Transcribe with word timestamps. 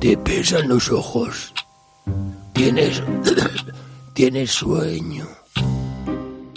Te 0.00 0.16
pesan 0.16 0.68
los 0.68 0.92
ojos. 0.92 1.52
Tienes. 2.52 3.02
Tienes 4.14 4.52
sueño. 4.52 5.26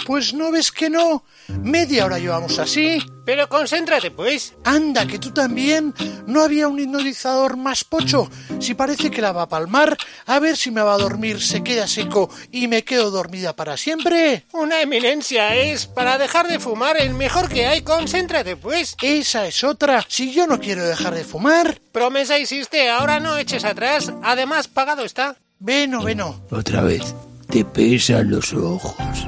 Pues 0.06 0.34
no 0.34 0.52
ves 0.52 0.72
que 0.72 0.90
no. 0.90 1.24
Media 1.48 2.06
hora 2.06 2.20
llevamos 2.20 2.60
así. 2.60 3.00
Pero 3.26 3.48
concéntrate, 3.48 4.12
pues. 4.12 4.54
Anda, 4.64 5.06
que 5.06 5.20
tú 5.20 5.32
también. 5.32 5.94
No 6.26 6.42
había 6.42 6.68
un 6.68 6.80
hipnotizador 6.80 7.56
más 7.58 7.84
pocho. 7.84 8.30
Si 8.60 8.74
parece 8.74 9.12
que 9.12 9.22
la 9.22 9.32
va 9.32 9.44
a 9.44 9.50
palmar, 9.50 9.98
a 10.26 10.40
ver 10.40 10.58
si 10.58 10.72
me 10.72 10.82
va 10.82 10.96
a 10.96 10.98
dormir, 10.98 11.42
se 11.42 11.64
queda 11.64 11.88
seco 11.88 12.30
y 12.52 12.68
me 12.68 12.84
quedo 12.84 13.12
dormida 13.12 13.56
para 13.56 13.78
siempre. 13.78 14.46
Una 14.54 14.82
eminencia 14.82 15.56
es 15.56 15.86
para 15.86 16.18
dejar 16.18 16.48
de 16.48 16.60
fumar 16.60 16.98
el 16.98 17.14
mejor 17.14 17.48
que 17.50 17.68
hay. 17.68 17.82
Concéntrate, 17.82 18.56
pues. 18.56 18.96
Esa 19.02 19.46
es 19.48 19.64
otra. 19.64 20.06
Si 20.08 20.34
yo 20.34 20.48
no 20.48 20.60
quiero 20.60 20.84
dejar 20.84 21.14
de 21.14 21.24
fumar. 21.24 21.80
Promesa 21.92 22.40
hiciste, 22.40 22.90
ahora 22.90 23.20
no 23.20 23.38
eches 23.38 23.66
atrás. 23.66 24.12
Además, 24.24 24.68
pagado 24.68 25.04
está. 25.04 25.38
Veno, 25.60 26.02
veno. 26.02 26.42
Otra 26.50 26.82
vez. 26.82 27.14
Te 27.50 27.66
pesan 27.66 28.32
los 28.32 28.54
ojos. 28.54 29.28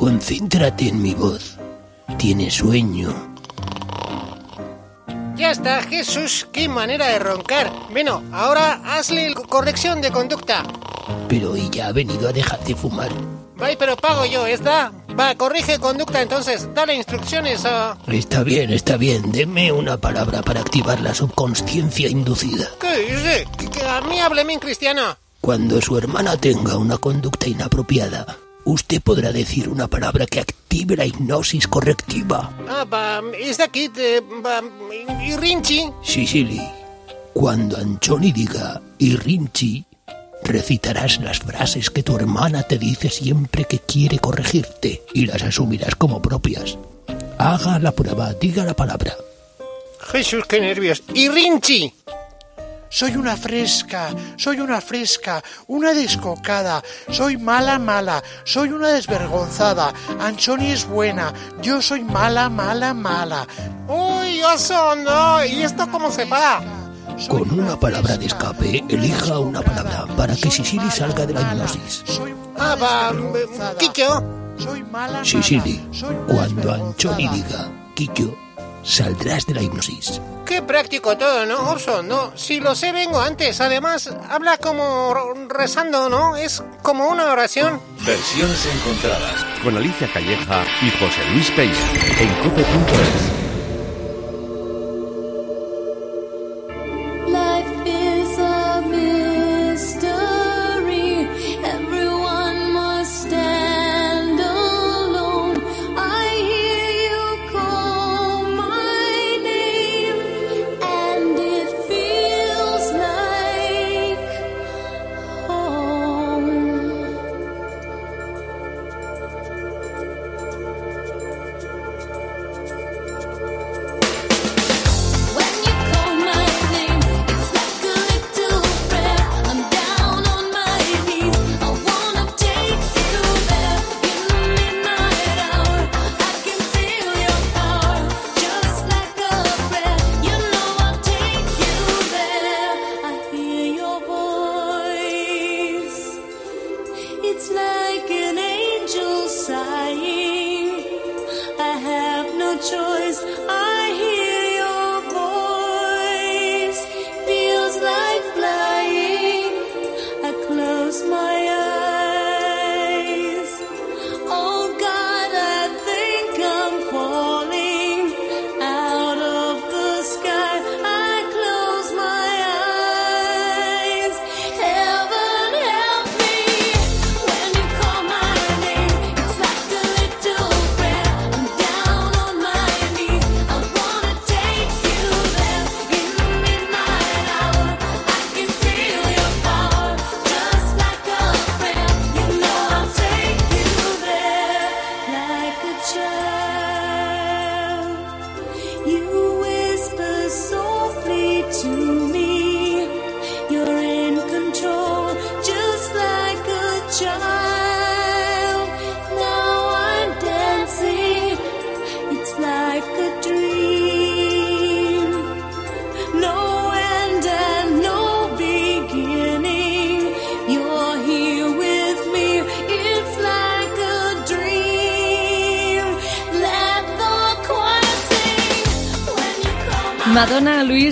Concéntrate 0.00 0.88
en 0.88 1.02
mi 1.02 1.12
voz. 1.12 1.58
Tienes 2.16 2.54
sueño. 2.54 3.14
Ya 5.36 5.50
está, 5.50 5.82
Jesús, 5.82 6.48
qué 6.50 6.70
manera 6.70 7.08
de 7.08 7.18
roncar. 7.18 7.70
Bueno, 7.90 8.22
ahora 8.32 8.80
hazle 8.82 9.34
corrección 9.34 10.00
de 10.00 10.10
conducta. 10.10 10.62
Pero 11.28 11.54
ella 11.54 11.88
ha 11.88 11.92
venido 11.92 12.30
a 12.30 12.32
dejar 12.32 12.64
de 12.64 12.74
fumar. 12.74 13.10
Vaya, 13.56 13.76
pero 13.78 13.94
pago 13.94 14.24
yo, 14.24 14.46
¿está? 14.46 14.90
Va, 15.20 15.34
corrige 15.34 15.78
conducta 15.78 16.22
entonces, 16.22 16.66
dale 16.74 16.94
instrucciones 16.94 17.66
a... 17.66 17.98
Está 18.06 18.42
bien, 18.42 18.70
está 18.70 18.96
bien. 18.96 19.30
Deme 19.30 19.70
una 19.70 19.98
palabra 19.98 20.40
para 20.40 20.60
activar 20.60 20.98
la 21.02 21.12
subconsciencia 21.12 22.08
inducida. 22.08 22.70
¿Qué 22.80 23.00
dice? 23.00 23.46
Que 23.70 23.82
a 23.82 24.00
mí 24.00 24.18
hábleme 24.18 24.54
en 24.54 24.60
cristiano. 24.60 25.18
Cuando 25.42 25.78
su 25.82 25.98
hermana 25.98 26.38
tenga 26.38 26.78
una 26.78 26.96
conducta 26.96 27.48
inapropiada, 27.48 28.24
usted 28.70 29.02
podrá 29.02 29.32
decir 29.32 29.68
una 29.68 29.88
palabra 29.88 30.26
que 30.26 30.40
active 30.40 30.96
la 30.96 31.04
hipnosis 31.04 31.66
correctiva. 31.66 32.56
Ah, 32.68 32.84
va, 32.84 33.20
es 33.36 33.58
de 33.58 33.64
aquí, 33.64 33.88
de, 33.88 34.20
va, 34.20 34.62
y 35.24 35.36
Rinchi. 35.36 35.90
Sicily, 36.02 36.62
cuando 37.32 37.76
Anchoni 37.76 38.32
diga 38.32 38.80
y 38.98 39.16
Rinchi, 39.16 39.84
recitarás 40.44 41.20
las 41.20 41.40
frases 41.40 41.90
que 41.90 42.02
tu 42.02 42.16
hermana 42.16 42.62
te 42.62 42.78
dice 42.78 43.10
siempre 43.10 43.64
que 43.64 43.80
quiere 43.80 44.18
corregirte 44.18 45.02
y 45.12 45.26
las 45.26 45.42
asumirás 45.42 45.96
como 45.96 46.22
propias. 46.22 46.78
Haga 47.38 47.78
la 47.78 47.92
prueba, 47.92 48.32
diga 48.34 48.64
la 48.64 48.74
palabra. 48.74 49.16
Jesús, 50.12 50.44
qué 50.46 50.60
nervios. 50.60 51.02
Y 51.14 51.28
Rinchi. 51.28 51.92
Soy 52.92 53.14
una 53.16 53.36
fresca, 53.36 54.08
soy 54.36 54.58
una 54.58 54.80
fresca, 54.80 55.40
una 55.68 55.94
descocada, 55.94 56.82
soy 57.08 57.36
mala, 57.36 57.78
mala, 57.78 58.20
soy 58.44 58.70
una 58.70 58.88
desvergonzada. 58.88 59.92
Anchoni 60.20 60.72
es 60.72 60.86
buena, 60.86 61.32
yo 61.62 61.80
soy 61.80 62.02
mala, 62.02 62.48
mala, 62.48 62.92
mala. 62.92 63.46
Uy, 63.86 64.42
oso, 64.42 64.96
no. 64.96 65.44
¿Y 65.44 65.62
esto 65.62 65.88
cómo 65.90 66.10
se 66.10 66.24
va? 66.24 66.60
Con 67.28 67.48
una 67.58 67.78
palabra 67.78 68.16
de 68.16 68.26
escape, 68.26 68.84
elija 68.88 69.38
una 69.38 69.62
palabra 69.62 70.06
para 70.16 70.34
que 70.34 70.50
Sicily 70.50 70.90
salga 70.90 71.26
de 71.26 71.34
la 71.34 71.42
hipnosis. 71.42 72.02
Soy 72.06 72.34
Ah, 72.58 72.74
va. 72.74 73.12
Kikyo. 73.78 74.22
Soy 74.58 74.82
mala, 74.82 75.24
Sicily, 75.24 75.78
mala, 75.78 75.94
soy 75.94 76.14
una 76.16 76.26
cuando 76.26 76.72
Anchoni 76.74 77.28
diga 77.28 77.70
Kikyo, 77.94 78.36
saldrás 78.82 79.46
de 79.46 79.54
la 79.54 79.62
hipnosis. 79.62 80.20
Qué 80.46 80.62
práctico 80.62 81.16
todo, 81.16 81.46
¿no, 81.46 81.70
Orson? 81.70 82.08
No, 82.08 82.32
si 82.36 82.60
lo 82.60 82.74
sé, 82.74 82.92
vengo 82.92 83.20
antes. 83.20 83.60
Además, 83.60 84.10
habla 84.28 84.58
como 84.58 85.14
rezando, 85.48 86.08
¿no? 86.08 86.36
Es 86.36 86.62
como 86.82 87.08
una 87.08 87.30
oración. 87.30 87.80
Versiones 88.04 88.66
encontradas. 88.66 89.44
Con 89.62 89.76
Alicia 89.76 90.10
Calleja 90.12 90.64
y 90.82 90.90
José 90.90 91.24
Luis 91.32 91.50
Peña. 91.52 91.72
En 92.18 92.34
cope.es. 92.42 93.39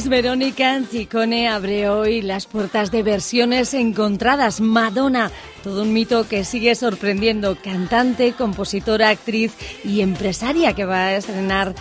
Verónica, 0.09 0.81
Chicone 0.91 1.49
abre 1.49 1.89
hoy 1.89 2.23
las 2.23 2.47
puertas 2.47 2.91
de 2.91 3.03
versiones 3.03 3.75
encontradas. 3.75 4.61
Madonna, 4.61 5.31
todo 5.63 5.83
un 5.83 5.93
mito 5.93 6.27
que 6.29 6.45
sigue 6.45 6.75
sorprendiendo. 6.75 7.57
Cantante, 7.57 8.33
compositora, 8.33 9.11
actriz 9.11 9.53
y 9.85 10.01
empresaria 10.01 10.75
que 10.75 10.85
va 10.85 11.07
a 11.07 11.17
estrenar 11.17 11.75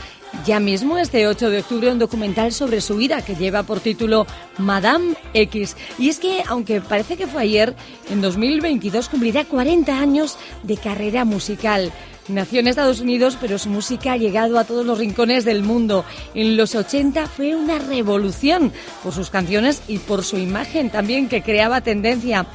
ya 0.45 0.59
mismo, 0.59 0.97
este 0.97 1.27
8 1.27 1.49
de 1.49 1.59
octubre, 1.59 1.91
un 1.91 1.99
documental 1.99 2.51
sobre 2.51 2.81
su 2.81 2.97
vida 2.97 3.23
que 3.23 3.35
lleva 3.35 3.63
por 3.63 3.79
título 3.79 4.27
Madame 4.57 5.15
X. 5.33 5.75
Y 5.97 6.09
es 6.09 6.19
que, 6.19 6.43
aunque 6.47 6.81
parece 6.81 7.17
que 7.17 7.27
fue 7.27 7.43
ayer, 7.43 7.75
en 8.09 8.21
2022 8.21 9.09
cumplirá 9.09 9.45
40 9.45 9.97
años 9.97 10.37
de 10.63 10.77
carrera 10.77 11.25
musical. 11.25 11.91
Nació 12.27 12.59
en 12.59 12.67
Estados 12.67 12.99
Unidos, 12.99 13.37
pero 13.39 13.57
su 13.57 13.69
música 13.69 14.13
ha 14.13 14.17
llegado 14.17 14.59
a 14.59 14.65
todos 14.65 14.85
los 14.85 14.97
rincones 14.97 15.45
del 15.45 15.63
mundo. 15.63 16.03
En 16.33 16.57
los 16.57 16.75
80 16.75 17.25
fue 17.27 17.55
una 17.55 17.79
revolución 17.79 18.73
por 19.01 19.13
sus 19.13 19.29
canciones 19.29 19.81
y 19.87 19.99
por 19.99 20.23
su 20.25 20.37
imagen 20.37 20.89
también 20.89 21.29
que 21.29 21.41
creaba 21.41 21.81
tendencia. 21.81 22.45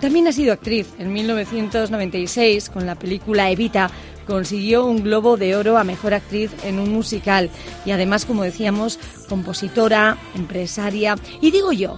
También 0.00 0.28
ha 0.28 0.32
sido 0.32 0.52
actriz. 0.52 0.86
En 0.98 1.12
1996, 1.12 2.70
con 2.70 2.86
la 2.86 2.94
película 2.94 3.50
Evita, 3.50 3.90
consiguió 4.26 4.84
un 4.84 5.02
Globo 5.02 5.36
de 5.36 5.56
Oro 5.56 5.76
a 5.78 5.84
Mejor 5.84 6.14
Actriz 6.14 6.50
en 6.64 6.78
un 6.78 6.92
musical. 6.92 7.50
Y 7.84 7.90
además, 7.90 8.24
como 8.24 8.44
decíamos, 8.44 8.98
compositora, 9.28 10.16
empresaria. 10.36 11.16
Y 11.40 11.50
digo 11.50 11.72
yo, 11.72 11.96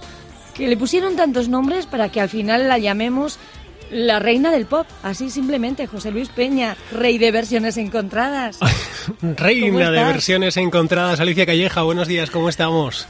que 0.55 0.67
le 0.67 0.77
pusieron 0.77 1.15
tantos 1.15 1.47
nombres 1.47 1.85
para 1.85 2.09
que 2.09 2.21
al 2.21 2.29
final 2.29 2.67
la 2.67 2.79
llamemos 2.79 3.37
la 3.91 4.19
reina 4.19 4.51
del 4.51 4.65
pop. 4.65 4.87
Así 5.03 5.29
simplemente, 5.29 5.85
José 5.85 6.11
Luis 6.11 6.29
Peña, 6.29 6.75
rey 6.91 7.17
de 7.17 7.31
versiones 7.31 7.77
encontradas. 7.77 8.57
¿Cómo 9.21 9.33
Reina 9.35 9.91
de 9.91 10.03
versiones 10.03 10.57
encontradas, 10.57 11.19
Alicia 11.19 11.45
Calleja, 11.45 11.81
buenos 11.83 12.07
días, 12.07 12.29
¿cómo 12.29 12.49
estamos? 12.49 13.07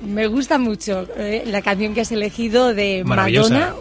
Me 0.00 0.26
gusta 0.26 0.58
mucho 0.58 1.06
eh, 1.16 1.44
la 1.46 1.62
canción 1.62 1.94
que 1.94 2.00
has 2.00 2.12
elegido 2.12 2.74
de. 2.74 3.02
Madonna. 3.04 3.74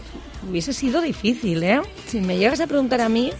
Hubiese 0.47 0.73
sido 0.73 1.01
difícil, 1.01 1.63
¿eh? 1.63 1.81
Si 2.07 2.21
me 2.21 2.37
llegas 2.37 2.59
a 2.59 2.67
preguntar 2.67 3.01
a 3.01 3.09
mí, 3.09 3.31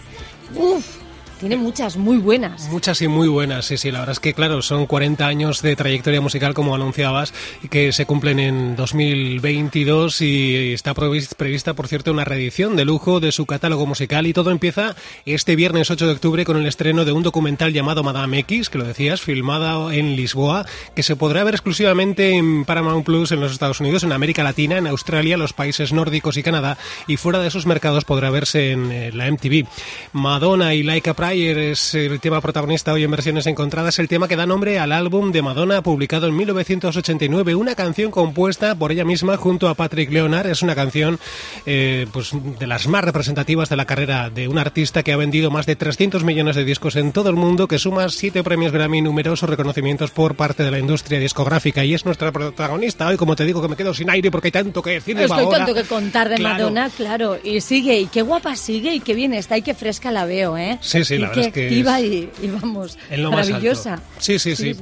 uff, 0.55 0.97
tiene 1.39 1.55
muchas 1.57 1.97
muy 1.97 2.17
buenas. 2.17 2.67
Muchas 2.69 3.01
y 3.01 3.07
muy 3.07 3.27
buenas, 3.27 3.65
sí, 3.65 3.77
sí, 3.77 3.91
la 3.91 3.99
verdad 3.99 4.13
es 4.13 4.19
que 4.19 4.33
claro, 4.33 4.61
son 4.61 4.85
40 4.85 5.25
años 5.25 5.61
de 5.61 5.75
trayectoria 5.75 6.21
musical 6.21 6.53
como 6.53 6.75
anunciabas 6.75 7.33
que 7.69 7.91
se 7.91 8.05
cumplen 8.05 8.39
en 8.39 8.75
2022 8.75 10.21
y 10.21 10.73
está 10.73 10.93
previs- 10.93 11.33
prevista, 11.35 11.73
por 11.73 11.87
cierto, 11.87 12.11
una 12.11 12.25
reedición 12.25 12.75
de 12.75 12.85
lujo 12.85 13.19
de 13.19 13.31
su 13.31 13.45
catálogo 13.45 13.85
musical 13.85 14.27
y 14.27 14.33
todo 14.33 14.51
empieza 14.51 14.95
este 15.25 15.55
viernes 15.55 15.89
8 15.91 16.05
de 16.07 16.11
octubre 16.13 16.45
con 16.45 16.57
el 16.57 16.67
estreno 16.67 17.05
de 17.05 17.11
un 17.11 17.23
documental 17.23 17.73
llamado 17.73 18.03
Madame 18.03 18.39
X, 18.39 18.69
que 18.69 18.77
lo 18.77 18.83
decías, 18.85 19.21
filmada 19.21 19.93
en 19.95 20.15
Lisboa, 20.15 20.65
que 20.95 21.03
se 21.03 21.15
podrá 21.15 21.43
ver 21.43 21.55
exclusivamente 21.55 22.31
en 22.35 22.65
Paramount 22.65 23.05
Plus 23.05 23.31
en 23.31 23.39
los 23.39 23.51
Estados 23.51 23.79
Unidos, 23.79 24.03
en 24.03 24.11
América 24.11 24.43
Latina, 24.43 24.77
en 24.77 24.87
Australia, 24.87 25.37
los 25.37 25.53
países 25.53 25.93
nórdicos 25.93 26.37
y 26.37 26.43
Canadá 26.43 26.77
y 27.07 27.17
fuera 27.17 27.39
de 27.39 27.47
esos 27.47 27.65
mercados 27.65 28.05
podrá 28.05 28.29
verse 28.29 28.71
en 28.71 28.91
eh, 28.91 29.11
la 29.13 29.31
MTV. 29.31 29.65
Madonna 30.13 30.73
y 30.73 30.83
Laika 30.83 31.13
Pryor 31.29 31.59
es 31.59 31.93
el 31.93 32.19
tema 32.19 32.41
protagonista 32.41 32.91
hoy 32.91 33.03
en 33.03 33.11
versiones 33.11 33.45
encontradas, 33.45 33.99
el 33.99 34.07
tema 34.07 34.27
que 34.27 34.35
da 34.35 34.47
nombre 34.47 34.79
al 34.79 34.91
álbum 34.91 35.31
de 35.31 35.43
Madonna 35.43 35.83
publicado 35.83 36.25
en 36.25 36.35
1989, 36.35 37.53
una 37.53 37.75
canción 37.75 38.09
compuesta 38.09 38.73
por 38.73 38.91
ella 38.91 39.05
misma 39.05 39.37
junto 39.37 39.67
a 39.67 39.75
Patrick 39.75 40.11
Leonard. 40.11 40.47
Es 40.47 40.63
una 40.63 40.73
canción 40.73 41.19
eh, 41.67 42.07
pues 42.11 42.31
de 42.57 42.65
las 42.65 42.87
más 42.87 43.03
representativas 43.03 43.69
de 43.69 43.75
la 43.75 43.85
carrera 43.85 44.31
de 44.31 44.47
un 44.47 44.57
artista 44.57 45.03
que 45.03 45.13
ha 45.13 45.17
vendido 45.17 45.51
más 45.51 45.67
de 45.67 45.75
300 45.75 46.23
millones 46.23 46.55
de 46.55 46.63
discos 46.63 46.95
en 46.95 47.11
todo 47.11 47.29
el 47.29 47.35
mundo, 47.35 47.67
que 47.67 47.77
suma 47.77 48.09
siete 48.09 48.43
premios 48.43 48.71
Grammy 48.71 48.97
y 48.97 49.01
numerosos 49.03 49.47
reconocimientos 49.47 50.09
por 50.09 50.33
parte 50.33 50.63
de 50.63 50.71
la 50.71 50.79
industria 50.79 51.19
discográfica 51.19 51.85
y 51.85 51.93
es 51.93 52.05
nuestra 52.05 52.31
protagonista 52.31 53.07
hoy, 53.07 53.17
como 53.17 53.35
te 53.35 53.45
digo, 53.45 53.61
que 53.61 53.67
me 53.67 53.75
quedo 53.75 53.93
sin 53.93 54.09
aire 54.09 54.31
porque 54.31 54.47
hay 54.47 54.53
tanto 54.53 54.81
que 54.81 54.91
decir 54.91 55.15
de 55.15 55.25
Estoy 55.25 55.47
tanto 55.47 55.75
que 55.75 55.83
contar 55.83 56.27
de 56.27 56.37
Claro. 56.37 56.55
Madonna, 56.55 56.89
claro. 56.89 57.37
Y 57.43 57.61
sigue, 57.61 57.99
y 57.99 58.07
qué 58.07 58.23
guapa 58.23 58.55
sigue, 58.55 58.95
y 58.95 58.99
qué 58.99 59.13
bien 59.13 59.35
está, 59.35 59.57
y 59.59 59.61
qué 59.61 59.75
fresca 59.75 60.11
la 60.11 60.25
veo, 60.25 60.57
¿eh? 60.57 60.79
Sí, 60.81 61.03
sí, 61.03 61.18
la 61.21 61.31
qué 61.31 61.41
verdad 61.41 61.47
es 61.47 61.53
que 61.53 61.63
activa 61.65 61.99
es 61.99 62.05
y, 62.05 62.29
y 62.41 62.47
vamos, 62.47 62.97
En 63.09 63.23
lo 63.23 63.31
más 63.31 63.47
maravillosa. 63.47 63.93
alto. 63.95 64.05
Sí, 64.19 64.39
sí, 64.39 64.55
sí, 64.55 64.75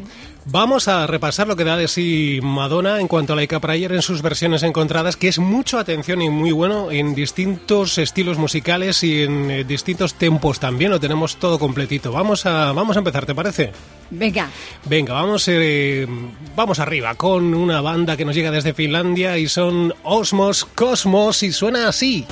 Vamos 0.50 0.88
a 0.88 1.06
repasar 1.08 1.46
lo 1.46 1.58
que 1.58 1.66
da 1.66 1.76
de 1.76 1.90
sí 1.90 2.40
Madonna 2.42 3.02
en 3.02 3.10
cuanto 3.10 3.34
a 3.34 3.36
Laika 3.36 3.60
Prayer 3.60 3.92
en 3.92 4.02
sus 4.02 4.22
versiones 4.22 4.64
encontradas, 4.64 5.18
que 5.18 5.28
es 5.28 5.40
mucho 5.40 5.78
atención 5.78 6.22
y 6.22 6.30
muy 6.30 6.54
bueno 6.54 6.90
en 6.90 7.14
distintos 7.14 7.98
estilos 7.98 8.38
musicales 8.38 9.04
y 9.04 9.24
en 9.24 9.52
eh, 9.52 9.64
distintos 9.66 10.14
tempos 10.14 10.62
también. 10.62 10.92
Lo 10.92 11.02
tenemos 11.02 11.36
todo 11.36 11.60
completito. 11.60 12.14
Vamos 12.14 12.46
a, 12.46 12.72
vamos 12.72 12.96
a 12.96 13.00
empezar, 13.00 13.26
¿te 13.26 13.36
parece? 13.36 13.74
Venga, 14.10 14.48
Venga, 14.86 15.16
vamos, 15.16 15.46
eh, 15.50 16.08
vamos 16.56 16.80
arriba 16.80 17.16
con 17.16 17.54
una 17.54 17.82
banda 17.82 18.16
que 18.16 18.24
nos 18.24 18.34
llega 18.34 18.50
desde 18.50 18.74
Finlandia 18.74 19.38
y 19.38 19.50
son 19.50 19.94
Osmos 20.04 20.64
Cosmos 20.64 21.44
y 21.44 21.52
suena 21.52 21.90
así. 21.90 22.26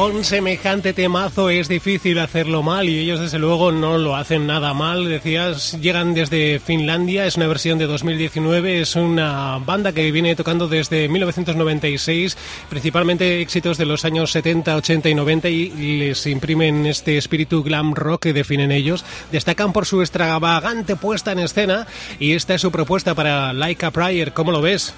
Con 0.00 0.24
semejante 0.24 0.94
temazo 0.94 1.50
es 1.50 1.68
difícil 1.68 2.20
hacerlo 2.20 2.62
mal 2.62 2.88
y 2.88 2.98
ellos 3.00 3.20
desde 3.20 3.38
luego 3.38 3.70
no 3.70 3.98
lo 3.98 4.16
hacen 4.16 4.46
nada 4.46 4.72
mal. 4.72 5.06
Decías, 5.06 5.78
llegan 5.78 6.14
desde 6.14 6.58
Finlandia, 6.58 7.26
es 7.26 7.36
una 7.36 7.46
versión 7.46 7.76
de 7.76 7.86
2019, 7.86 8.80
es 8.80 8.96
una 8.96 9.58
banda 9.58 9.92
que 9.92 10.10
viene 10.10 10.34
tocando 10.36 10.68
desde 10.68 11.06
1996, 11.10 12.38
principalmente 12.70 13.42
éxitos 13.42 13.76
de 13.76 13.84
los 13.84 14.06
años 14.06 14.32
70, 14.32 14.74
80 14.74 15.10
y 15.10 15.14
90 15.14 15.48
y 15.50 15.98
les 15.98 16.26
imprimen 16.26 16.86
este 16.86 17.18
espíritu 17.18 17.62
glam 17.62 17.94
rock 17.94 18.22
que 18.22 18.32
definen 18.32 18.72
ellos. 18.72 19.04
Destacan 19.30 19.74
por 19.74 19.84
su 19.84 20.00
extravagante 20.00 20.96
puesta 20.96 21.32
en 21.32 21.40
escena 21.40 21.86
y 22.18 22.32
esta 22.32 22.54
es 22.54 22.62
su 22.62 22.72
propuesta 22.72 23.14
para 23.14 23.52
Laika 23.52 23.90
Pryor. 23.90 24.32
¿Cómo 24.32 24.50
lo 24.50 24.62
ves? 24.62 24.94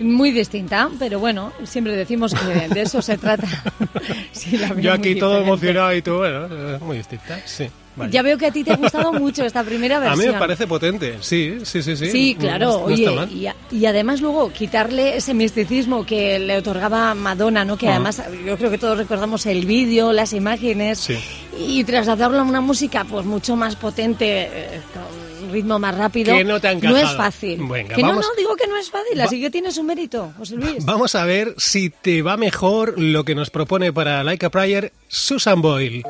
Muy 0.00 0.30
distinta, 0.30 0.88
pero 0.98 1.18
bueno, 1.18 1.52
siempre 1.64 1.94
decimos 1.96 2.34
que 2.34 2.68
de 2.74 2.82
eso 2.82 3.00
se 3.02 3.16
trata. 3.18 3.46
Sí, 4.32 4.58
la 4.58 4.74
Yo 4.78 4.92
aquí 4.92 5.14
todo 5.16 5.40
emocionado 5.40 5.94
y 5.94 6.02
tú, 6.02 6.16
bueno, 6.18 6.46
muy 6.80 6.98
distinta, 6.98 7.40
sí. 7.46 7.66
vale. 7.96 8.12
Ya 8.12 8.20
veo 8.22 8.36
que 8.36 8.46
a 8.46 8.50
ti 8.52 8.62
te 8.62 8.72
ha 8.72 8.76
gustado 8.76 9.12
mucho 9.14 9.44
esta 9.44 9.64
primera 9.64 9.96
A 9.96 10.00
versión. 10.00 10.26
mí 10.26 10.32
me 10.34 10.38
parece 10.38 10.66
potente, 10.66 11.16
sí, 11.20 11.56
sí, 11.64 11.82
sí, 11.82 11.96
sí. 11.96 12.10
Sí, 12.10 12.34
No- 12.34 12.40
claro. 12.40 12.66
no 12.66 12.76
Oye, 12.84 13.04
está 13.04 13.12
mal. 13.16 13.32
y, 13.32 13.46
a- 13.46 13.56
y 13.72 13.86
además 13.86 14.20
luego 14.20 14.52
quitarle 14.52 15.16
ese 15.16 15.32
misticismo 15.34 16.04
que 16.04 16.38
le 16.38 16.58
otorgaba 16.58 17.14
Madonna, 17.14 17.64
¿no? 17.64 17.76
Que 17.78 17.88
Ah. 17.88 17.92
además 17.96 18.22
yo 18.46 18.56
creo 18.58 18.70
que 18.70 18.78
todos 18.78 18.98
recordamos 18.98 19.46
el 19.46 19.64
vídeo, 19.66 20.12
las 20.12 20.32
imágenes 20.34 20.98
Sí. 21.00 21.16
y 21.58 21.82
trasladarlo 21.84 22.38
a 22.40 22.42
una 22.44 22.60
música 22.60 23.04
pues 23.04 23.24
mucho 23.24 23.56
más 23.56 23.74
potente, 23.74 24.42
eh, 24.52 24.80
con 24.92 25.25
ritmo 25.50 25.78
más 25.78 25.96
rápido. 25.96 26.34
Que 26.36 26.44
no 26.44 26.60
te 26.60 26.68
ha 26.68 26.74
No 26.74 26.96
es 26.96 27.10
fácil. 27.16 27.58
Venga, 27.68 27.94
que 27.94 28.02
no, 28.02 28.08
vamos- 28.08 28.26
no, 28.26 28.34
digo 28.36 28.56
que 28.56 28.66
no 28.66 28.76
es 28.76 28.90
fácil, 28.90 29.18
Va- 29.20 29.24
así 29.24 29.40
que 29.40 29.50
tiene 29.50 29.70
su 29.70 29.82
mérito, 29.82 30.32
José 30.38 30.56
Luis. 30.56 30.84
Vamos 30.86 31.14
a 31.14 31.24
ver 31.24 31.54
si 31.58 31.90
te 31.90 32.22
va 32.22 32.36
mejor 32.36 32.98
lo 32.98 33.24
que 33.24 33.34
nos 33.34 33.50
propone 33.50 33.92
para 33.92 34.22
Laika 34.24 34.50
Pryor 34.50 34.92
Susan 35.08 35.60
Boyle. 35.62 36.02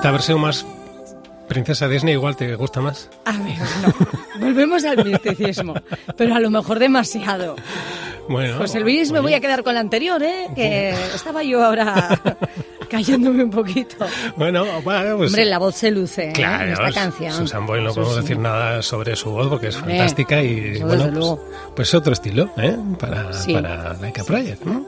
Esta 0.00 0.12
versión 0.12 0.40
más 0.40 0.64
princesa 1.46 1.86
Disney 1.86 2.14
igual 2.14 2.34
te 2.34 2.56
gusta 2.56 2.80
más. 2.80 3.10
A 3.26 3.32
ver, 3.32 3.58
no. 3.82 4.46
Volvemos 4.46 4.82
al 4.86 5.04
misticismo, 5.04 5.74
pero 6.16 6.34
a 6.34 6.40
lo 6.40 6.48
mejor 6.48 6.78
demasiado. 6.78 7.54
Bueno, 8.26 8.56
José 8.56 8.80
Luis, 8.80 9.12
me 9.12 9.18
oye, 9.18 9.24
voy 9.24 9.34
a 9.34 9.40
quedar 9.40 9.62
con 9.62 9.74
la 9.74 9.80
anterior, 9.80 10.22
¿eh? 10.22 10.48
Que 10.54 10.88
estaba 11.14 11.42
yo 11.42 11.62
ahora 11.62 12.18
cayéndome 12.90 13.44
un 13.44 13.50
poquito. 13.50 13.96
Bueno, 14.36 14.64
bueno, 14.82 15.16
pues 15.16 15.30
Hombre, 15.30 15.44
la 15.46 15.58
voz 15.58 15.76
se 15.76 15.90
luce 15.90 16.30
¿eh? 16.30 16.32
Claro, 16.32 16.64
en 16.64 16.72
esta 16.72 16.92
canción. 16.92 17.32
Susan 17.32 17.64
Boyle 17.66 17.84
no 17.84 17.94
podemos 17.94 18.16
decir 18.16 18.38
nada 18.38 18.82
sobre 18.82 19.16
su 19.16 19.30
voz 19.30 19.48
porque 19.48 19.68
es 19.68 19.76
Hombre, 19.76 19.96
fantástica 19.96 20.42
y 20.42 20.78
bueno, 20.80 21.10
pues, 21.12 21.72
pues 21.76 21.94
otro 21.94 22.12
estilo 22.12 22.50
¿eh? 22.58 22.76
para, 22.98 23.32
Sí. 23.32 23.54
para 23.54 23.94
Laika. 23.94 24.22
¿no? 24.64 24.84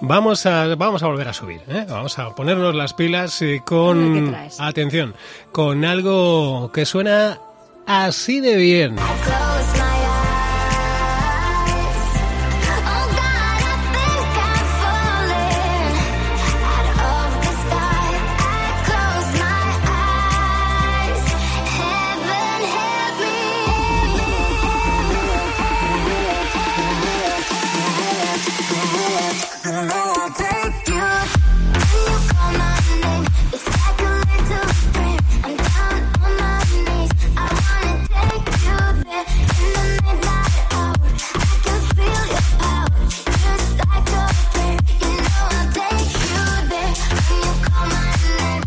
Vamos, 0.00 0.46
a, 0.46 0.74
vamos 0.74 1.02
a 1.02 1.06
volver 1.06 1.28
a 1.28 1.32
subir, 1.32 1.60
¿eh? 1.68 1.86
vamos 1.88 2.18
a 2.18 2.34
ponernos 2.34 2.74
las 2.74 2.94
pilas 2.94 3.40
eh, 3.42 3.44
A 3.44 3.48
ver, 3.48 3.58
¿qué 3.60 3.64
con, 3.64 4.30
traes? 4.30 4.60
atención, 4.60 5.14
con 5.52 5.84
algo 5.84 6.70
que 6.72 6.86
suena 6.86 7.38
así 7.86 8.40
de 8.40 8.56
bien. 8.56 8.96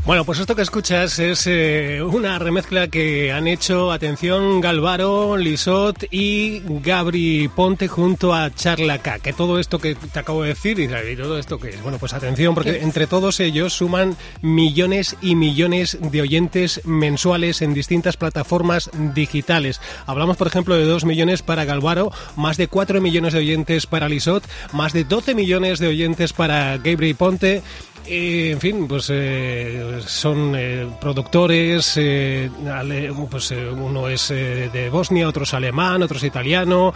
Bueno, 0.06 0.24
pues 0.24 0.38
esto 0.38 0.56
que 0.56 0.62
escuchas 0.62 1.18
es 1.18 1.48
eh, 1.48 2.00
una 2.04 2.38
remezcla 2.38 2.90
que 2.90 3.32
han 3.32 3.48
hecho, 3.48 3.92
atención, 3.92 4.62
Galvaro, 4.62 5.36
Lisot 5.36 6.06
y 6.12 6.62
Gabri 6.84 7.48
Ponte 7.48 7.88
junto 7.88 8.32
a 8.32 8.54
Charla 8.54 9.00
K. 9.00 9.18
Que 9.18 9.34
todo 9.34 9.60
esto 9.60 9.80
que 9.80 9.96
te 9.96 10.20
acabo 10.20 10.44
de 10.44 10.50
decir 10.50 10.80
y 10.80 11.16
todo 11.16 11.40
esto 11.40 11.60
que 11.60 11.70
es, 11.70 11.82
bueno, 11.82 11.98
pues 11.98 12.14
atención, 12.14 12.54
porque 12.54 12.84
entre 12.84 13.08
todos 13.08 13.40
ellos 13.40 13.74
suman 13.74 14.16
millones 14.44 15.18
y 15.24 15.34
millones 15.34 15.98
de 16.00 16.22
oyentes 16.22 16.82
mensuales 16.86 17.64
en 17.64 17.74
distintas 17.74 18.16
plataformas 18.16 18.92
digitales. 19.16 19.82
Hablamos, 20.06 20.38
por 20.38 20.46
ejemplo, 20.46 20.76
de 20.76 20.86
2 20.86 21.04
millones 21.06 21.42
para 21.42 21.66
Galvaro, 21.66 22.12
más 22.36 22.58
de 22.58 22.68
4 22.68 23.02
millones 23.02 23.34
de 23.34 23.40
oyentes 23.40 23.88
para 23.88 24.08
Lisot, 24.08 24.48
más 24.72 24.94
de 24.94 25.04
12 25.04 25.34
millones 25.34 25.80
de 25.80 25.88
oyentes 25.88 26.32
para 26.32 26.78
Gabri 26.78 27.16
Ponte. 27.16 27.64
Eh, 28.08 28.52
en 28.52 28.60
fin, 28.60 28.88
pues 28.88 29.10
eh, 29.12 30.00
son 30.06 30.54
eh, 30.56 30.88
productores, 31.02 31.94
eh, 31.98 32.50
ale- 32.72 33.12
pues 33.32 33.52
eh, 33.52 33.68
uno 33.68 34.08
es 34.08 34.30
eh, 34.30 34.70
de 34.72 34.90
Bosnia, 34.90 35.28
otro 35.28 35.44
es 35.44 35.54
alemán, 35.56 36.04
otro 36.04 36.18
es 36.18 36.24
italiano. 36.24 36.94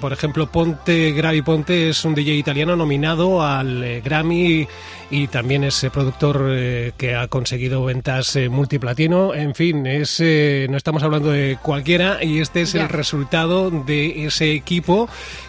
Por 0.00 0.12
ejemplo, 0.12 0.46
Ponte, 0.50 1.12
Gravi 1.12 1.42
Ponte 1.42 1.90
es 1.90 2.04
un 2.04 2.14
DJ 2.14 2.34
italiano 2.36 2.74
nominado 2.76 3.42
al 3.42 4.00
Grammy 4.02 4.66
y 5.10 5.26
también 5.28 5.64
es 5.64 5.86
productor 5.92 6.92
que 6.96 7.14
ha 7.14 7.28
conseguido 7.28 7.84
ventas 7.84 8.38
multiplatino. 8.50 9.34
En 9.34 9.54
fin, 9.54 9.86
es 9.86 10.18
eh, 10.20 10.66
no 10.70 10.76
estamos 10.78 11.02
hablando 11.02 11.30
de 11.30 11.58
cualquiera 11.62 12.24
y 12.24 12.40
este 12.40 12.62
es 12.62 12.74
el 12.74 12.88
resultado 12.88 13.70
de 13.70 14.24
ese 14.26 14.52
equipo 14.52 15.08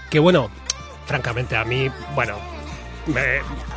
que, 0.09 0.19
bueno, 0.19 0.49
francamente 1.05 1.55
a 1.55 1.63
mí, 1.63 1.87
bueno, 2.15 2.35
me 3.07 3.21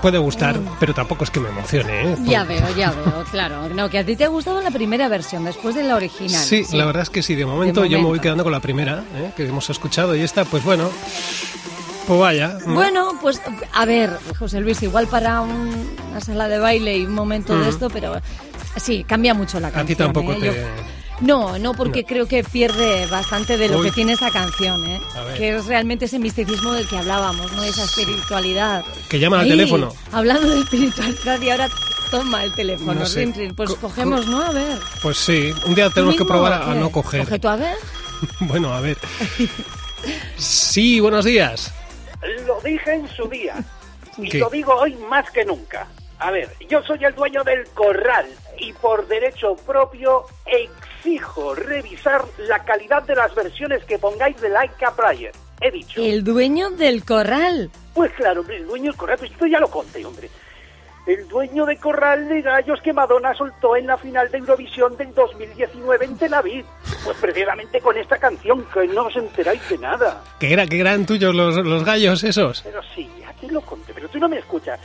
puede 0.02 0.18
gustar, 0.18 0.58
pero 0.78 0.94
tampoco 0.94 1.24
es 1.24 1.30
que 1.30 1.40
me 1.40 1.48
emocione. 1.48 2.12
¿eh? 2.12 2.16
Ya 2.24 2.44
veo, 2.44 2.64
ya 2.76 2.90
veo, 2.92 3.24
claro. 3.30 3.68
No, 3.68 3.88
que 3.90 3.98
a 3.98 4.04
ti 4.06 4.16
te 4.16 4.24
ha 4.24 4.28
gustado 4.28 4.62
la 4.62 4.70
primera 4.70 5.08
versión 5.08 5.44
después 5.44 5.74
de 5.74 5.82
la 5.82 5.96
original. 5.96 6.42
Sí, 6.42 6.64
la 6.72 6.84
verdad 6.84 7.02
es 7.02 7.10
que 7.10 7.22
sí, 7.22 7.34
de 7.34 7.44
momento, 7.46 7.82
De 7.82 7.88
yo 7.88 7.98
me 7.98 8.04
voy 8.06 8.20
quedando 8.20 8.44
con 8.44 8.52
la 8.52 8.60
primera 8.60 9.02
¿eh? 9.16 9.32
que 9.36 9.46
hemos 9.46 9.68
escuchado 9.70 10.14
y 10.14 10.22
esta, 10.22 10.44
pues 10.44 10.62
bueno, 10.64 10.88
pues 12.06 12.20
vaya. 12.20 12.58
¿no? 12.66 12.74
Bueno, 12.74 13.18
pues 13.20 13.40
a 13.74 13.84
ver, 13.84 14.16
José 14.38 14.60
Luis, 14.60 14.82
igual 14.82 15.06
para 15.08 15.40
un- 15.40 15.96
una 16.10 16.20
sala 16.20 16.48
de 16.48 16.58
baile 16.58 16.96
y 16.98 17.04
un 17.06 17.14
momento 17.14 17.58
de 17.58 17.68
esto, 17.68 17.90
pero 17.90 18.14
sí, 18.76 19.04
cambia 19.04 19.34
mucho 19.34 19.58
la 19.58 19.68
Mm. 19.68 19.70
A 19.70 19.74
canción. 19.74 19.86
ti 19.86 19.94
tampoco 20.04 20.32
¿eh? 20.32 20.36
te... 20.40 20.46
Yo- 20.46 20.52
No, 21.20 21.58
no, 21.58 21.72
porque 21.74 22.02
No. 22.02 22.08
creo 22.08 22.26
que 22.28 22.44
pierde 22.44 23.06
bastante 23.06 23.56
de 23.56 23.68
lo 23.68 23.78
Uy. 23.78 23.86
que 23.86 23.92
tiene 23.92 24.12
esa 24.12 24.30
canción, 24.30 24.84
¿eh? 24.86 25.00
Que 25.36 25.56
es 25.56 25.64
realmente 25.66 26.04
ese 26.04 26.18
misticismo 26.18 26.72
del 26.72 26.86
que 26.86 26.98
hablábamos, 26.98 27.50
¿no? 27.52 27.62
Esa 27.62 27.84
espiritualidad. 27.84 28.84
Que 29.08 29.18
llaman 29.18 29.40
al 29.40 29.44
Ahí, 29.46 29.50
teléfono. 29.52 29.92
Hablando 30.12 30.48
de 30.48 30.60
espiritualidad 30.60 31.40
y 31.40 31.50
ahora 31.50 31.68
toma 32.10 32.44
el 32.44 32.52
teléfono, 32.54 32.94
No 33.00 33.06
sé. 33.06 33.20
rin, 33.20 33.34
rin. 33.34 33.54
Pues 33.54 33.70
Co- 33.70 33.76
cogemos, 33.76 34.26
¿no? 34.26 34.42
A 34.42 34.50
ver. 34.52 34.78
Pues 35.02 35.16
sí, 35.16 35.52
un 35.64 35.74
día 35.74 35.88
tenemos 35.90 36.16
¿Tú 36.16 36.24
que 36.24 36.28
probar 36.28 36.52
a, 36.52 36.74
no 36.74 36.90
coger. 36.90 37.24
Coge 37.24 37.38
tú 37.38 37.48
a 37.48 37.56
ver. 37.56 37.76
Bueno, 38.40 38.72
a 38.72 38.80
ver. 38.80 38.96
Sí, 40.36 41.00
buenos 41.00 41.24
días. 41.24 41.72
Lo 42.46 42.60
dije 42.60 42.94
en 42.94 43.08
su 43.08 43.28
día 43.28 43.54
y 44.18 44.28
¿Qué? 44.28 44.38
lo 44.38 44.48
digo 44.50 44.74
hoy 44.74 44.94
más 45.08 45.30
que 45.30 45.44
nunca. 45.44 45.86
A 46.18 46.30
ver, 46.30 46.54
yo 46.68 46.82
soy 46.82 47.04
el 47.04 47.14
dueño 47.14 47.44
del 47.44 47.64
corral 47.74 48.26
y 48.58 48.72
por 48.72 49.06
derecho 49.06 49.56
propio 49.56 50.24
exijo 50.44 51.54
revisar 51.54 52.22
la 52.38 52.64
calidad 52.64 53.02
de 53.02 53.14
las 53.14 53.34
versiones 53.34 53.84
que 53.84 53.98
pongáis 53.98 54.40
de 54.40 54.48
Laika 54.48 54.94
Prayer. 54.94 55.32
He 55.60 55.70
dicho. 55.70 56.00
El 56.02 56.22
dueño 56.22 56.70
del 56.70 57.04
corral. 57.04 57.70
Pues 57.94 58.12
claro, 58.12 58.40
hombre, 58.42 58.58
el 58.58 58.66
dueño 58.66 58.90
del 58.90 58.96
corral, 58.96 59.18
pues 59.18 59.30
esto 59.30 59.46
ya 59.46 59.58
lo 59.58 59.68
conté, 59.68 60.04
hombre. 60.04 60.28
El 61.06 61.28
dueño 61.28 61.64
de 61.64 61.76
corral 61.76 62.28
de 62.28 62.42
gallos 62.42 62.80
que 62.82 62.92
Madonna 62.92 63.32
soltó 63.32 63.76
en 63.76 63.86
la 63.86 63.96
final 63.96 64.28
de 64.28 64.38
Eurovisión 64.38 64.96
del 64.96 65.14
2019 65.14 66.04
en 66.04 66.18
Tel 66.18 66.34
Aviv. 66.34 66.64
Pues 67.04 67.16
precisamente 67.18 67.80
con 67.80 67.96
esta 67.96 68.18
canción, 68.18 68.66
que 68.74 68.88
no 68.88 69.04
os 69.06 69.16
enteráis 69.16 69.66
de 69.68 69.78
nada. 69.78 70.24
Que 70.40 70.52
era 70.52 70.66
que 70.66 70.80
eran 70.80 71.06
tuyos 71.06 71.32
los, 71.32 71.56
los 71.58 71.84
gallos 71.84 72.24
esos. 72.24 72.62
Pero 72.62 72.82
sí, 72.94 73.08
ya 73.20 73.32
te 73.34 73.46
lo 73.48 73.60
conté, 73.60 73.94
pero 73.94 74.08
tú 74.08 74.18
no 74.18 74.28
me 74.28 74.38
escuchas. 74.38 74.80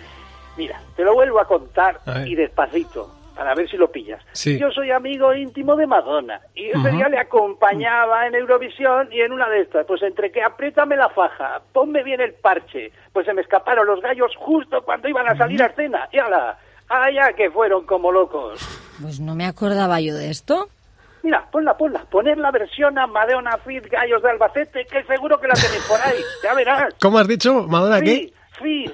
Mira, 0.57 0.79
te 0.95 1.03
lo 1.03 1.13
vuelvo 1.15 1.39
a 1.39 1.45
contar 1.45 1.99
A 2.05 2.27
y 2.27 2.35
despacito, 2.35 3.11
para 3.35 3.53
ver 3.55 3.69
si 3.69 3.77
lo 3.77 3.91
pillas. 3.91 4.23
Sí. 4.33 4.59
Yo 4.59 4.69
soy 4.71 4.91
amigo 4.91 5.33
íntimo 5.33 5.75
de 5.75 5.87
Madonna 5.87 6.39
y 6.55 6.67
ese 6.69 6.77
Ujú. 6.77 6.89
día 6.97 7.09
le 7.09 7.17
acompañaba 7.19 8.27
en 8.27 8.35
Eurovisión 8.35 9.09
y 9.11 9.21
en 9.21 9.31
una 9.31 9.49
de 9.49 9.61
estas, 9.61 9.85
pues 9.85 10.01
entre 10.03 10.31
que 10.31 10.43
apriétame 10.43 10.95
la 10.95 11.09
faja, 11.09 11.61
ponme 11.73 12.03
bien 12.03 12.21
el 12.21 12.33
parche, 12.33 12.91
pues 13.13 13.25
se 13.25 13.33
me 13.33 13.41
escaparon 13.41 13.87
los 13.87 14.01
gallos 14.01 14.31
justo 14.37 14.81
cuando 14.83 15.07
iban 15.07 15.27
a 15.27 15.35
salir 15.35 15.61
a 15.63 15.67
escena. 15.67 16.07
Y 16.11 16.19
ala, 16.19 16.57
allá 16.89 17.33
que 17.33 17.49
fueron 17.51 17.85
como 17.85 18.11
locos. 18.11 18.59
Pues 19.01 19.19
no 19.19 19.35
me 19.35 19.45
acordaba 19.45 19.99
yo 20.01 20.13
de 20.15 20.29
esto. 20.29 20.67
Mira, 21.23 21.45
ponla, 21.51 21.77
ponla, 21.77 21.99
poner 22.09 22.37
la 22.39 22.49
versión 22.49 22.97
a 22.97 23.05
Madonna 23.05 23.57
Fit 23.57 23.85
Gallos 23.87 24.23
de 24.23 24.29
Albacete, 24.31 24.85
que 24.85 25.03
seguro 25.03 25.39
que 25.39 25.47
la 25.47 25.53
tenéis 25.53 25.85
por 25.87 25.99
ahí, 26.01 26.17
ya 26.43 26.53
verás. 26.55 26.95
¿Cómo 26.99 27.19
has 27.19 27.27
dicho, 27.27 27.63
Madonna? 27.67 28.01
¿Qué? 28.01 28.33
Fizz. 28.59 28.91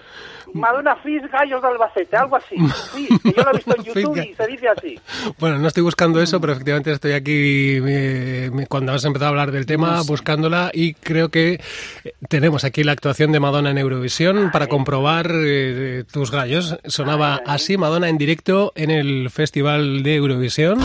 Madonna 0.53 0.95
Fish 0.97 1.23
Gallos 1.31 1.61
de 1.61 1.67
Albacete, 1.67 2.15
algo 2.15 2.35
así. 2.35 2.55
Sí, 2.93 3.07
yo 3.23 3.43
lo 3.43 3.51
he 3.51 3.53
visto 3.53 3.75
en 3.75 3.83
YouTube 3.85 4.17
y 4.17 4.33
se 4.33 4.47
dice 4.47 4.67
así. 4.69 4.99
Bueno, 5.39 5.57
no 5.57 5.67
estoy 5.67 5.83
buscando 5.83 6.21
eso, 6.21 6.39
pero 6.41 6.53
efectivamente 6.53 6.91
estoy 6.91 7.13
aquí 7.13 7.33
eh, 7.33 8.51
cuando 8.69 8.93
has 8.93 9.05
empezado 9.05 9.27
a 9.27 9.29
hablar 9.29 9.51
del 9.51 9.65
tema, 9.65 10.01
buscándola 10.07 10.71
y 10.73 10.93
creo 10.93 11.29
que 11.29 11.59
eh, 12.03 12.13
tenemos 12.29 12.63
aquí 12.63 12.83
la 12.83 12.91
actuación 12.93 13.31
de 13.31 13.39
Madonna 13.39 13.71
en 13.71 13.77
Eurovisión 13.77 14.51
para 14.51 14.67
comprobar 14.67 15.31
eh, 15.31 16.03
tus 16.11 16.31
gallos. 16.31 16.77
Sonaba 16.85 17.41
así 17.45 17.77
Madonna 17.77 18.09
en 18.09 18.17
directo 18.17 18.71
en 18.75 18.91
el 18.91 19.29
Festival 19.29 20.03
de 20.03 20.15
Eurovisión. 20.15 20.79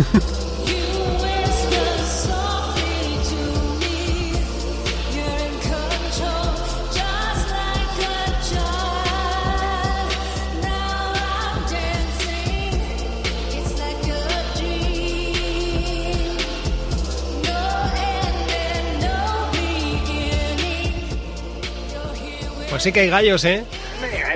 sí 22.80 22.92
que 22.92 23.00
hay 23.00 23.10
gallos, 23.10 23.44
¿eh? 23.44 23.64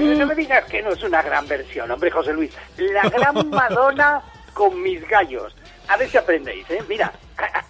No 0.00 0.26
me 0.26 0.34
digas 0.34 0.64
que 0.66 0.82
no 0.82 0.90
es 0.92 1.02
una 1.02 1.22
gran 1.22 1.48
versión, 1.48 1.90
hombre, 1.90 2.10
José 2.10 2.32
Luis. 2.32 2.52
La 2.76 3.08
gran 3.08 3.48
Madonna 3.50 4.22
con 4.52 4.82
mis 4.82 5.06
gallos. 5.08 5.54
A 5.88 5.96
ver 5.96 6.10
si 6.10 6.16
aprendéis, 6.16 6.68
¿eh? 6.70 6.82
Mira, 6.88 7.12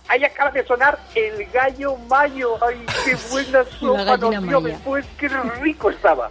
ahí 0.08 0.24
acaba 0.24 0.50
de 0.50 0.64
sonar 0.66 0.98
el 1.14 1.46
gallo 1.46 1.96
mayo. 2.08 2.56
¡Ay, 2.64 2.84
qué 3.04 3.16
buena 3.30 3.64
sopa 3.78 4.16
nos 4.16 4.42
dio 4.42 4.60
después! 4.60 5.06
¡Qué 5.18 5.28
rico 5.28 5.90
estaba! 5.90 6.30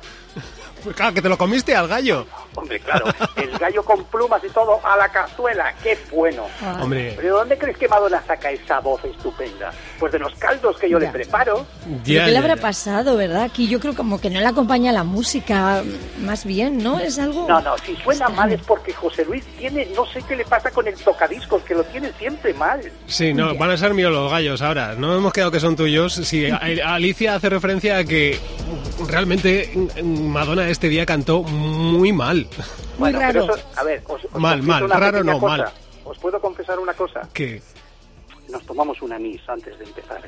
Pues 0.83 0.95
claro, 0.95 1.13
que 1.13 1.21
te 1.21 1.29
lo 1.29 1.37
comiste 1.37 1.75
al 1.75 1.87
gallo. 1.87 2.27
Hombre, 2.55 2.79
claro, 2.79 3.05
el 3.35 3.57
gallo 3.57 3.83
con 3.83 4.03
plumas 4.05 4.41
y 4.43 4.49
todo 4.49 4.79
a 4.85 4.95
la 4.97 5.09
cazuela. 5.09 5.73
¡Qué 5.81 5.97
bueno! 6.11 6.45
Ah, 6.61 6.79
Hombre, 6.81 7.13
¿Pero 7.15 7.33
de 7.33 7.39
dónde 7.39 7.57
crees 7.57 7.77
que 7.77 7.87
Madonna 7.87 8.21
saca 8.25 8.51
esa 8.51 8.79
voz 8.79 9.03
estupenda? 9.05 9.71
Pues 9.99 10.11
de 10.11 10.19
los 10.19 10.33
caldos 10.35 10.77
que 10.77 10.89
yo 10.89 10.99
le 10.99 11.07
preparo. 11.07 11.65
¿Pero 11.83 11.97
ya, 12.03 12.25
¿Qué 12.25 12.31
le 12.31 12.37
habrá 12.37 12.55
ya. 12.55 12.61
pasado, 12.61 13.17
verdad? 13.17 13.43
Aquí 13.43 13.67
yo 13.67 13.79
creo 13.79 13.95
como 13.95 14.19
que 14.21 14.29
no 14.29 14.39
le 14.39 14.45
acompaña 14.45 14.91
la 14.91 15.03
música, 15.03 15.83
más 16.21 16.45
bien, 16.45 16.77
¿no? 16.83 16.99
Es 16.99 17.19
algo... 17.19 17.47
No, 17.47 17.61
no, 17.61 17.77
si 17.79 17.95
suena 17.97 18.29
mal 18.29 18.51
es 18.51 18.61
porque 18.61 18.93
José 18.93 19.25
Luis 19.25 19.43
tiene, 19.57 19.87
no 19.95 20.05
sé 20.05 20.21
qué 20.27 20.35
le 20.35 20.45
pasa 20.45 20.71
con 20.71 20.87
el 20.87 20.95
tocadiscos, 20.95 21.63
que 21.63 21.75
lo 21.75 21.83
tiene 21.85 22.11
siempre 22.19 22.53
mal. 22.53 22.81
Sí, 23.07 23.33
no, 23.33 23.55
van 23.55 23.71
a 23.71 23.77
ser 23.77 23.93
míos 23.93 24.11
los 24.11 24.31
gallos 24.31 24.61
ahora. 24.61 24.95
No 24.95 25.15
hemos 25.15 25.33
quedado 25.33 25.51
que 25.51 25.59
son 25.59 25.75
tuyos. 25.75 26.13
Sí, 26.13 26.47
Alicia 26.85 27.35
hace 27.35 27.49
referencia 27.49 27.97
a 27.97 28.03
que 28.03 28.39
realmente 29.09 29.71
Madonna 30.03 30.67
este 30.69 30.89
día 30.89 31.05
cantó 31.05 31.43
muy 31.43 32.11
mal. 32.13 32.42
Muy 32.97 33.11
Bueno, 33.11 33.19
raro. 33.19 33.41
pero 33.41 33.55
eso, 33.55 33.67
a 33.75 33.83
ver, 33.83 34.03
os, 34.07 34.25
os 34.25 34.33
Mal, 34.41 34.61
mal, 34.63 34.83
una 34.83 34.95
raro 34.99 35.23
no, 35.23 35.39
cosa. 35.39 35.57
mal. 35.57 35.71
Os 36.05 36.17
puedo 36.19 36.39
confesar 36.41 36.79
una 36.79 36.93
cosa. 36.93 37.27
¿Qué? 37.33 37.61
Nos 38.49 38.63
tomamos 38.65 39.01
un 39.01 39.13
anís 39.13 39.41
antes 39.47 39.77
de 39.79 39.85
empezar. 39.85 40.21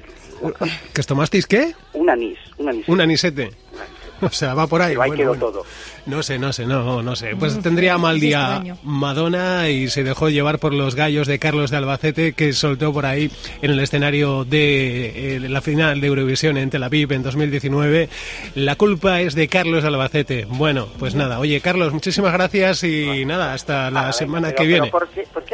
¿Que 0.93 1.01
os 1.01 1.07
tomasteis 1.07 1.45
qué? 1.45 1.75
Un 1.93 2.09
anís, 2.09 2.39
un 2.57 2.69
anís. 2.69 2.87
Un 2.87 3.01
anisete. 3.01 3.43
Un 3.73 3.79
anís. 3.81 3.94
O 4.35 4.37
sea, 4.37 4.53
va 4.53 4.67
por 4.67 4.81
ahí. 4.81 4.89
Pero 4.93 5.01
ahí 5.03 5.09
Bueno, 5.09 5.21
quedó 5.21 5.29
bueno. 5.29 5.45
todo. 5.45 5.65
No 6.05 6.21
sé, 6.21 6.37
no 6.37 6.53
sé, 6.53 6.65
no, 6.67 7.01
no 7.01 7.15
sé. 7.15 7.35
Pues 7.35 7.59
tendría 7.61 7.97
mal 7.97 8.19
día. 8.19 8.61
Madonna 8.83 9.69
y 9.69 9.87
se 9.89 10.03
dejó 10.03 10.29
llevar 10.29 10.59
por 10.59 10.71
los 10.73 10.93
gallos 10.93 11.25
de 11.27 11.39
Carlos 11.39 11.71
de 11.71 11.77
Albacete 11.77 12.33
que 12.33 12.53
soltó 12.53 12.93
por 12.93 13.05
ahí 13.07 13.31
en 13.63 13.71
el 13.71 13.79
escenario 13.79 14.45
de 14.45 15.37
eh, 15.37 15.39
la 15.49 15.61
final 15.61 16.01
de 16.01 16.07
Eurovisión 16.07 16.57
en 16.57 16.69
Tel 16.69 16.83
Aviv 16.83 17.11
en 17.11 17.23
2019. 17.23 18.09
La 18.53 18.75
culpa 18.75 19.21
es 19.21 19.33
de 19.33 19.47
Carlos 19.47 19.81
de 19.81 19.87
Albacete. 19.87 20.45
Bueno, 20.47 20.87
pues 20.99 21.15
nada. 21.15 21.39
Oye, 21.39 21.59
Carlos, 21.61 21.91
muchísimas 21.91 22.33
gracias 22.33 22.83
y 22.83 23.25
nada, 23.25 23.53
hasta 23.53 23.89
la 23.89 24.13
semana 24.13 24.49
pero- 24.49 24.57
que 24.57 24.63
pero 24.63 24.81
viene. 24.83 24.91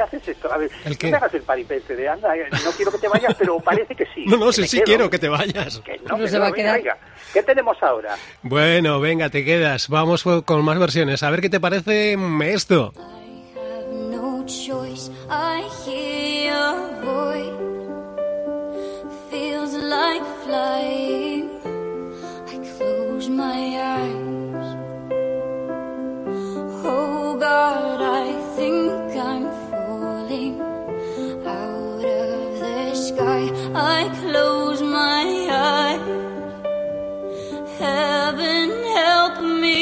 ¿Por, 0.06 0.14
qué, 0.14 0.18
por 0.18 0.18
qué 0.18 0.18
haces 0.18 0.28
esto? 0.28 0.52
A 0.54 0.58
ver, 0.58 0.72
¿El 0.86 0.92
no 0.94 0.98
qué? 0.98 1.12
me 1.12 1.18
hagas 1.18 1.34
el 1.34 1.42
paripete 1.44 1.96
de 1.96 2.10
anda, 2.10 2.36
eh, 2.36 2.48
no 2.52 2.72
quiero 2.72 2.92
que 2.92 2.98
te 2.98 3.08
vayas, 3.08 3.36
pero 3.38 3.60
parece 3.60 3.96
que 3.96 4.06
sí. 4.16 4.26
No, 4.28 4.38
no, 4.38 4.52
sí, 4.52 4.68
sí 4.68 4.78
quedo. 4.78 4.86
quiero 4.86 5.10
que 5.10 5.20
te 5.20 5.30
vayas. 5.30 5.80
Que 5.80 5.98
no, 6.00 6.18
No 6.18 6.24
que 6.24 6.28
se 6.30 6.36
no, 6.38 6.42
va 6.44 6.48
a 6.50 6.52
quedar. 6.54 6.78
venga. 6.78 6.98
¿Qué 7.34 7.44
tenemos 7.44 7.78
ahora? 7.82 8.16
Bueno, 8.44 9.00
venga, 9.00 9.30
te 9.30 9.44
quedas. 9.46 9.88
Vamos 9.90 10.24
con 10.46 10.64
más 10.66 10.80
versiones. 10.80 11.24
A 11.24 11.30
ver 11.30 11.42
qué 11.42 11.50
te 11.50 11.60
parece 11.60 12.18
esto. 12.46 12.94
have 12.98 13.94
no 14.10 14.44
choice. 14.46 15.10
I 15.30 15.64
hear 15.86 16.52
your 16.52 17.02
voice. 17.04 17.58
Feels 19.30 19.74
like 19.76 20.24
flying. 20.46 21.50
I 22.48 22.58
close 22.78 23.30
my 23.30 23.78
eyes. 23.78 24.76
Oh 26.84 27.38
God, 27.40 27.91
sky. 33.22 33.44
I 33.98 34.02
close 34.22 34.82
my 34.82 35.26
eyes. 35.70 36.04
Heaven 37.80 38.70
help 39.00 39.36
me 39.64 39.80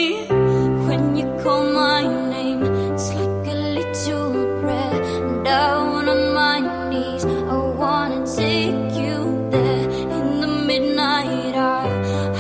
when 0.87 1.01
you 1.19 1.27
call 1.43 1.63
my 1.85 2.01
name. 2.35 2.63
It's 2.93 3.09
like 3.19 3.45
a 3.55 3.59
little 3.77 4.31
prayer 4.61 4.99
down 5.43 6.09
on 6.13 6.21
my 6.41 6.57
knees. 6.89 7.23
I 7.25 7.57
wanna 7.81 8.21
take 8.41 8.89
you 9.03 9.17
there 9.55 9.87
in 10.17 10.27
the 10.43 10.51
midnight 10.69 11.55
hour. 11.67 11.93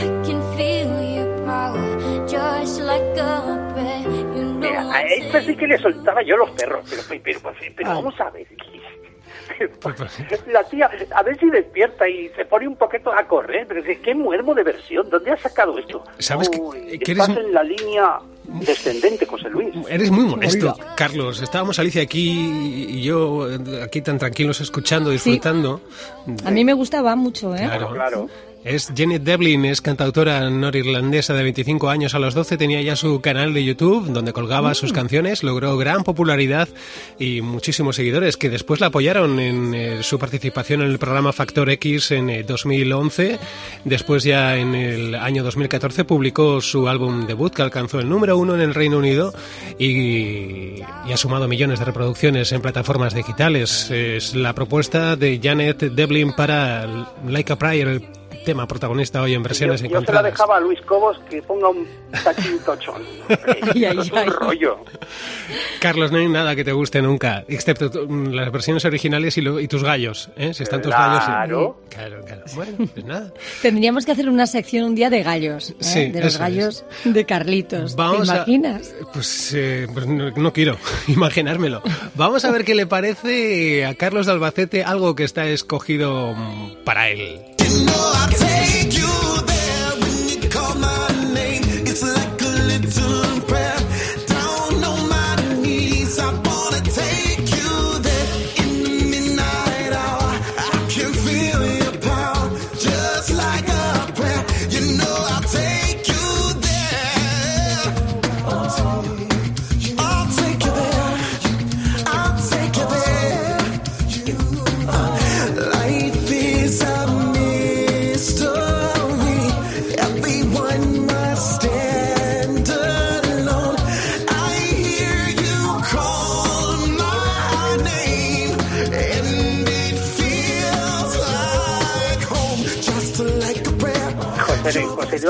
I 0.03 0.07
can 0.25 0.39
feel 0.57 0.91
your 1.15 1.31
power 1.45 1.87
just 2.27 2.75
like 2.91 3.09
a 3.31 3.35
prayer. 3.73 4.03
You 4.35 4.43
know 4.45 4.59
Mira, 4.63 4.81
a 4.97 5.01
esta 5.03 5.41
sí 5.41 5.55
que 5.55 5.67
le 5.67 5.77
soltaba 5.77 6.21
yo 6.23 6.35
los 6.37 6.51
perros, 6.51 6.81
pero, 6.89 7.01
pero, 7.07 7.21
pero, 7.23 7.55
pero 7.75 7.89
vamos 7.89 8.19
a 8.19 8.29
ver. 8.31 8.47
La 10.47 10.63
tía, 10.63 10.89
a 11.15 11.23
ver 11.23 11.39
si 11.39 11.49
despierta 11.49 12.07
y 12.07 12.29
se 12.29 12.45
pone 12.45 12.67
un 12.67 12.75
poquito 12.75 13.11
a 13.13 13.23
correr, 13.27 13.65
pero 13.67 13.83
que 13.83 13.99
qué 14.01 14.13
muermo 14.15 14.53
de 14.55 14.63
versión, 14.63 15.09
¿dónde 15.09 15.31
has 15.31 15.41
sacado 15.41 15.77
esto? 15.77 16.03
¿Sabes 16.17 16.49
que- 16.49 16.59
Uy, 16.59 16.99
que 16.99 17.11
estás 17.11 17.29
eres- 17.29 17.45
en 17.45 17.53
la 17.53 17.63
línea 17.63 18.19
descendente, 18.43 19.25
José 19.25 19.49
Luis. 19.49 19.69
Eres 19.89 20.09
muy 20.11 20.23
molesto, 20.25 20.75
Carlos. 20.95 21.41
Estábamos 21.41 21.77
Alicia 21.79 22.01
aquí 22.01 22.51
y 22.89 23.03
yo 23.03 23.47
aquí 23.83 24.01
tan 24.01 24.17
tranquilos 24.17 24.59
escuchando, 24.61 25.11
disfrutando. 25.11 25.81
A 26.45 26.51
mí 26.51 26.63
me 26.65 26.73
gustaba 26.73 27.15
mucho, 27.15 27.55
¿eh? 27.55 27.59
Claro. 27.65 27.91
Claro. 27.93 28.29
Es 28.65 28.91
Janet 28.93 29.23
Devlin, 29.23 29.63
es 29.63 29.81
cantautora 29.81 30.49
norirlandesa 30.49 31.33
de 31.33 31.43
25 31.43 31.89
años. 31.89 32.13
A 32.13 32.19
los 32.19 32.33
12 32.33 32.57
tenía 32.57 32.81
ya 32.81 32.97
su 32.97 33.21
canal 33.21 33.53
de 33.53 33.63
YouTube 33.63 34.11
donde 34.11 34.33
colgaba 34.33 34.73
sus 34.73 34.91
canciones. 34.91 35.43
Logró 35.43 35.77
gran 35.77 36.03
popularidad 36.03 36.67
y 37.17 37.39
muchísimos 37.39 37.95
seguidores 37.95 38.35
que 38.35 38.49
después 38.49 38.81
la 38.81 38.87
apoyaron 38.87 39.39
en 39.39 39.73
eh, 39.73 40.03
su 40.03 40.19
participación 40.19 40.81
en 40.81 40.91
el 40.91 40.99
programa 40.99 41.31
Factor 41.31 41.69
X 41.69 42.11
en 42.11 42.29
eh, 42.29 42.43
2011. 42.43 43.39
Después 43.85 44.25
ya 44.25 44.57
en 44.57 44.75
el 44.75 45.15
año 45.15 45.41
2014 45.43 46.03
publicó 46.03 46.59
su 46.59 46.89
álbum 46.89 47.27
debut 47.27 47.53
que 47.53 47.61
alcanzó 47.61 47.99
el 47.99 48.09
número 48.09 48.37
uno 48.37 48.55
en 48.55 48.61
el 48.61 48.75
Reino 48.75 48.97
Unido 48.97 49.33
y, 49.77 50.81
y 51.07 51.13
ha 51.13 51.17
sumado 51.17 51.47
millones 51.47 51.79
de 51.79 51.85
reproducciones 51.85 52.51
en 52.51 52.61
plataformas 52.61 53.13
digitales. 53.13 53.89
Es 53.89 54.35
la 54.35 54.53
propuesta 54.53 55.15
de 55.15 55.39
Janet 55.41 55.79
Devlin 55.79 56.33
para 56.33 57.07
Like 57.25 57.53
a 57.53 57.55
Prayer, 57.57 58.18
tema 58.49 58.67
protagonista 58.67 59.21
hoy 59.21 59.33
en 59.35 59.41
Yo, 59.41 59.43
versiones 59.43 59.79
yo 59.83 60.01
se 60.01 60.11
la 60.11 60.23
dejaba 60.23 60.57
a 60.57 60.59
Luis 60.59 60.81
Cobos 60.81 61.19
que 61.29 61.39
ponga 61.43 61.69
un 61.69 61.87
tachín 62.23 62.57
tochón. 62.65 63.03
Ay, 63.75 63.85
ay, 63.85 63.97
es 63.99 64.11
ay. 64.11 64.27
un 64.27 64.33
rollo. 64.33 64.77
Carlos, 65.79 66.11
no 66.11 66.17
hay 66.17 66.27
nada 66.27 66.55
que 66.55 66.63
te 66.63 66.71
guste 66.71 66.99
nunca, 67.03 67.45
excepto 67.47 67.91
mm, 68.07 68.29
las 68.33 68.51
versiones 68.51 68.83
originales 68.85 69.37
y, 69.37 69.41
lo- 69.41 69.59
y 69.59 69.67
tus 69.67 69.83
gallos. 69.83 70.31
¿eh? 70.35 70.51
Si 70.55 70.63
están 70.63 70.81
tus 70.81 70.91
gallos. 70.91 71.23
Claro. 71.25 71.79
Claro, 71.89 72.25
claro. 72.25 72.41
Bueno, 72.55 72.77
pues 72.91 73.05
nada. 73.05 73.31
Tendríamos 73.61 74.05
que 74.07 74.13
hacer 74.13 74.27
una 74.27 74.47
sección 74.47 74.85
un 74.85 74.95
día 74.95 75.11
de 75.11 75.21
gallos, 75.21 75.69
¿eh? 75.69 75.75
Sí, 75.81 76.05
de 76.09 76.23
los 76.23 76.37
gallos 76.39 76.83
de 77.03 77.25
Carlitos. 77.25 77.95
Vamos 77.95 78.27
¿Te 78.27 78.33
a- 78.33 78.35
imaginas? 78.37 78.95
Pues, 79.13 79.53
eh, 79.55 79.85
pues 79.93 80.07
no, 80.07 80.31
no 80.31 80.51
quiero 80.53 80.75
imaginármelo. 81.07 81.83
Vamos 82.15 82.43
a 82.45 82.51
ver 82.51 82.65
qué 82.65 82.73
le 82.73 82.87
parece 82.87 83.85
a 83.85 83.93
Carlos 83.93 84.25
de 84.25 84.31
Albacete 84.31 84.83
algo 84.83 85.13
que 85.15 85.23
está 85.23 85.45
escogido 85.47 86.33
mm, 86.33 86.83
para 86.83 87.09
él. 87.09 87.41
know 87.89 88.11
I 88.15 88.48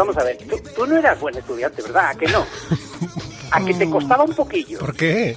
vamos 0.09 0.17
a 0.17 0.23
ver. 0.25 0.37
Tú, 0.37 0.59
tú 0.75 0.85
no 0.87 0.97
eras 0.97 1.19
buen 1.19 1.35
estudiante, 1.37 1.81
¿verdad? 1.81 2.09
¿A 2.09 2.15
que 2.15 2.27
no? 2.27 2.45
¿A 3.51 3.65
que 3.65 3.73
te 3.73 3.89
costaba 3.89 4.23
un 4.23 4.33
poquillo? 4.35 4.79
¿Por 4.79 4.95
qué? 4.95 5.35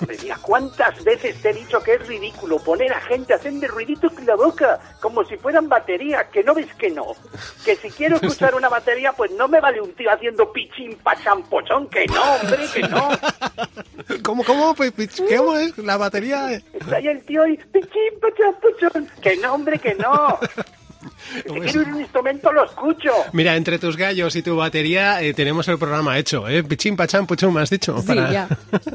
Hombre, 0.00 0.16
mira, 0.22 0.36
¿cuántas 0.42 1.02
veces 1.04 1.40
te 1.40 1.50
he 1.50 1.52
dicho 1.54 1.80
que 1.80 1.94
es 1.94 2.06
ridículo 2.08 2.58
poner 2.58 2.92
a 2.92 3.00
gente 3.02 3.36
de 3.38 3.68
ruiditos 3.68 4.12
con 4.12 4.26
la 4.26 4.34
boca? 4.34 4.80
Como 5.00 5.24
si 5.24 5.36
fueran 5.36 5.68
baterías, 5.68 6.26
que 6.32 6.42
no 6.42 6.52
ves 6.54 6.66
que 6.74 6.90
no. 6.90 7.14
Que 7.64 7.76
si 7.76 7.90
quiero 7.90 8.16
escuchar 8.16 8.56
una 8.56 8.68
batería, 8.68 9.12
pues 9.12 9.30
no 9.32 9.46
me 9.46 9.60
vale 9.60 9.80
un 9.80 9.92
tío 9.94 10.10
haciendo 10.10 10.52
pichín 10.52 10.96
pachán 10.96 11.44
pochón, 11.44 11.88
que 11.88 12.06
no, 12.06 12.22
hombre, 12.34 12.58
que 12.74 12.80
no. 12.82 13.08
¿Cómo, 14.24 14.42
cómo, 14.44 14.74
Pe- 14.74 14.90
Pe- 14.90 15.08
cómo 15.36 15.56
es 15.56 15.78
la 15.78 15.96
batería? 15.96 16.60
Está 16.72 16.96
ahí 16.96 17.06
el 17.06 17.24
tío 17.24 17.46
y 17.46 17.56
pichín 17.56 18.18
pachán 18.20 18.54
pochón. 18.60 19.08
Que 19.22 19.36
no, 19.36 19.54
hombre, 19.54 19.78
que 19.78 19.94
no. 19.94 20.38
Si 21.44 21.60
quiero 21.60 21.90
un 21.90 22.00
instrumento, 22.00 22.52
lo 22.52 22.64
escucho. 22.64 23.10
Mira, 23.32 23.56
entre 23.56 23.78
tus 23.78 23.96
gallos 23.96 24.34
y 24.36 24.42
tu 24.42 24.56
batería 24.56 25.22
eh, 25.22 25.34
tenemos 25.34 25.66
el 25.68 25.78
programa 25.78 26.18
hecho, 26.18 26.48
¿eh? 26.48 26.62
Pichín, 26.62 26.96
pachán, 26.96 27.26
puchum, 27.26 27.56
has 27.56 27.70
dicho. 27.70 28.00
Sí, 28.00 28.14
ya. 28.14 28.48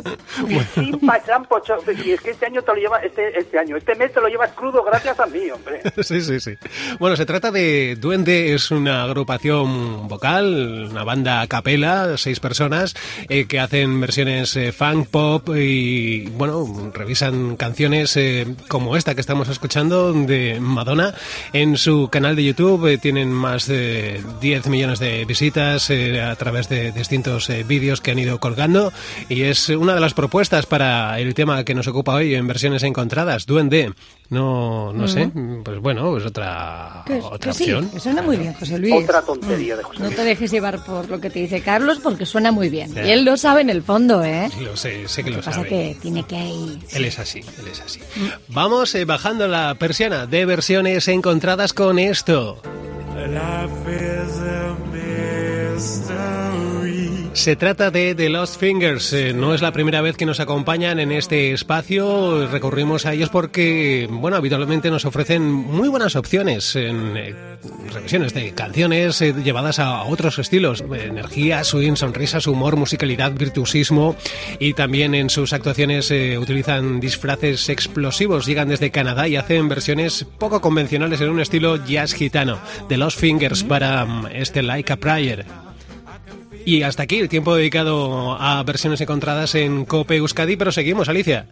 Sin 0.74 1.00
pachán, 1.00 1.46
pocho. 1.46 1.78
Si 1.86 2.12
es 2.12 2.22
que 2.22 2.32
este 2.32 2.46
año 2.46 2.62
te 2.62 2.72
lo 2.74 2.78
lleva, 2.78 3.00
este, 3.00 3.38
este 3.38 3.60
año, 3.60 3.78
este 3.78 3.96
mes 3.96 4.14
te 4.14 4.22
lo 4.22 4.28
llevas 4.28 4.52
crudo 4.54 4.84
gracias 4.84 5.20
a 5.20 5.26
mí, 5.26 5.50
hombre. 5.50 5.82
Sí, 6.10 6.22
sí, 6.22 6.40
sí. 6.40 6.58
Bueno, 7.00 7.16
se 7.16 7.26
trata 7.26 7.52
de 7.52 7.96
Duende, 7.96 8.54
es 8.54 8.72
una 8.72 9.04
agrupación 9.04 10.08
vocal, 10.08 10.88
una 10.90 11.04
banda 11.04 11.42
a 11.42 11.48
capela, 11.48 12.18
seis 12.18 12.40
personas, 12.40 12.96
eh, 13.28 13.46
que 13.46 13.60
hacen 13.60 14.00
versiones 14.00 14.56
eh, 14.56 14.72
funk, 14.72 15.08
pop 15.10 15.50
y, 15.56 16.28
bueno, 16.30 16.92
revisan 16.94 17.58
canciones 17.58 18.16
eh, 18.18 18.48
como 18.68 18.96
esta 18.96 19.14
que 19.14 19.22
estamos 19.22 19.50
escuchando 19.50 20.14
de 20.14 20.60
Madonna. 20.60 21.14
En 21.54 21.78
su 21.78 22.10
canal 22.10 22.19
de 22.20 22.44
YouTube 22.44 22.86
eh, 22.86 22.98
tienen 22.98 23.32
más 23.32 23.66
de 23.66 24.22
10 24.42 24.68
millones 24.68 25.00
de 25.00 25.24
visitas 25.24 25.90
eh, 25.90 26.22
a 26.22 26.36
través 26.36 26.68
de 26.68 26.92
distintos 26.92 27.50
eh, 27.50 27.64
vídeos 27.64 28.02
que 28.02 28.12
han 28.12 28.20
ido 28.20 28.42
colgando 28.42 28.92
y 29.30 29.44
es 29.44 29.70
una 29.70 29.96
de 29.96 30.02
las 30.02 30.14
propuestas 30.14 30.66
para 30.66 31.18
el 31.18 31.34
tema 31.34 31.64
que 31.64 31.74
nos 31.74 31.88
ocupa 31.88 32.16
hoy 32.16 32.36
en 32.36 32.46
versiones 32.46 32.84
encontradas, 32.84 33.46
Duende. 33.46 33.94
No, 34.30 34.94
no 34.94 35.08
sé, 35.08 35.32
pues 35.64 35.80
bueno, 35.80 36.12
pues 36.12 36.24
otra, 36.26 37.04
Que, 37.08 37.20
otra 37.20 37.40
que 37.40 37.54
sí, 37.54 37.64
opción. 37.64 37.90
que 37.90 38.00
suena 38.00 38.22
muy 38.22 38.38
bien, 38.38 38.54
José 38.54 38.78
Luis. 38.78 38.94
Otra 39.04 39.24
tontería 39.24 39.76
de 39.76 39.82
José 39.82 40.00
No 40.00 40.06
Luis. 40.06 40.16
te 40.18 40.24
dejes 40.24 40.52
llevar 40.52 40.84
por 40.86 41.10
lo 41.10 41.20
que 41.20 41.32
te 41.32 41.40
dice 41.40 41.62
Carlos 41.62 42.00
porque 42.04 42.28
suena 42.28 42.52
muy 42.52 42.70
bien. 42.70 42.94
Y 42.96 43.10
él 43.10 43.26
lo 43.26 43.38
sabe 43.38 43.62
en 43.62 43.72
el 43.72 43.82
fondo, 43.82 44.24
¿eh? 44.24 44.50
Lo 44.62 44.78
sé, 44.78 45.08
sé 45.08 45.24
que 45.24 45.32
Lo 45.32 45.38
lo 45.38 45.42
que 45.42 45.46
pasa 45.48 45.58
sabe. 45.64 45.70
que 45.70 45.98
tiene 46.00 46.24
que 46.28 46.36
ir. 46.48 46.80
Él 46.92 47.06
es 47.06 47.18
así, 47.18 47.40
él 47.40 47.68
es 47.72 47.82
así. 47.82 48.02
Vamos 48.50 48.94
eh, 48.94 49.06
bajando 49.06 49.48
la 49.48 49.74
persiana 49.80 50.28
de 50.28 50.46
versiones 50.46 51.08
encontradas 51.08 51.74
con 51.74 51.98
esto. 51.98 52.62
Se 57.34 57.56
trata 57.56 57.92
de 57.92 58.16
The 58.16 58.30
Lost 58.30 58.60
Fingers. 58.60 59.14
Eh, 59.14 59.34
no 59.34 59.54
es 59.54 59.62
la 59.62 59.72
primera 59.72 60.02
vez 60.02 60.18
que 60.18 60.26
nos 60.26 60.40
acompañan 60.40 61.00
en 61.00 61.12
este 61.12 61.54
espacio. 61.54 62.48
Recurrimos 62.48 63.06
a 63.06 63.14
ellos 63.14 63.30
porque, 63.30 64.08
bueno, 64.10 64.38
habitualmente 64.38 64.90
nos 64.90 65.06
ofrecen 65.06 65.44
muy 65.44 65.88
buenas 65.88 66.16
opciones 66.16 66.76
en 66.76 67.16
eh, 67.16 67.36
revisiones 67.94 68.34
de 68.34 68.52
canciones 68.54 69.22
eh, 69.22 69.34
llevadas 69.44 69.80
a 69.80 70.04
otros 70.04 70.40
estilos. 70.40 70.82
Energía, 70.82 71.64
swing, 71.64 71.96
sonrisas, 71.96 72.48
humor, 72.48 72.76
musicalidad, 72.76 73.32
virtuosismo. 73.32 74.16
Y 74.60 74.74
también 74.74 75.16
en 75.16 75.30
sus 75.30 75.54
actuaciones 75.54 76.12
eh, 76.12 76.38
utilizan 76.38 77.00
disfraces 77.00 77.70
explosivos. 77.70 78.46
Llegan 78.46 78.70
desde 78.70 78.92
Canadá 78.92 79.28
y 79.28 79.36
hacen 79.36 79.70
versiones 79.70 80.26
poco 80.38 80.62
convencionales 80.62 81.22
en 81.22 81.30
un 81.30 81.40
estilo 81.40 81.84
jazz 81.86 82.14
gitano. 82.14 82.60
The 82.88 82.98
Lost 82.98 83.20
Fingers 83.20 83.64
para 83.64 84.06
mm, 84.06 84.28
este 84.34 84.62
Like 84.64 84.94
a 84.94 84.98
Prayer. 84.98 85.69
Y 86.70 86.84
hasta 86.84 87.02
aquí 87.02 87.18
el 87.18 87.30
tiempo 87.30 87.56
dedicado 87.56 88.38
a 88.40 88.62
versiones 88.62 89.02
encontradas 89.02 89.56
en 89.56 89.86
Cope 89.86 90.18
Euskadi, 90.18 90.56
pero 90.56 90.72
seguimos, 90.72 91.10
Alicia. 91.10 91.48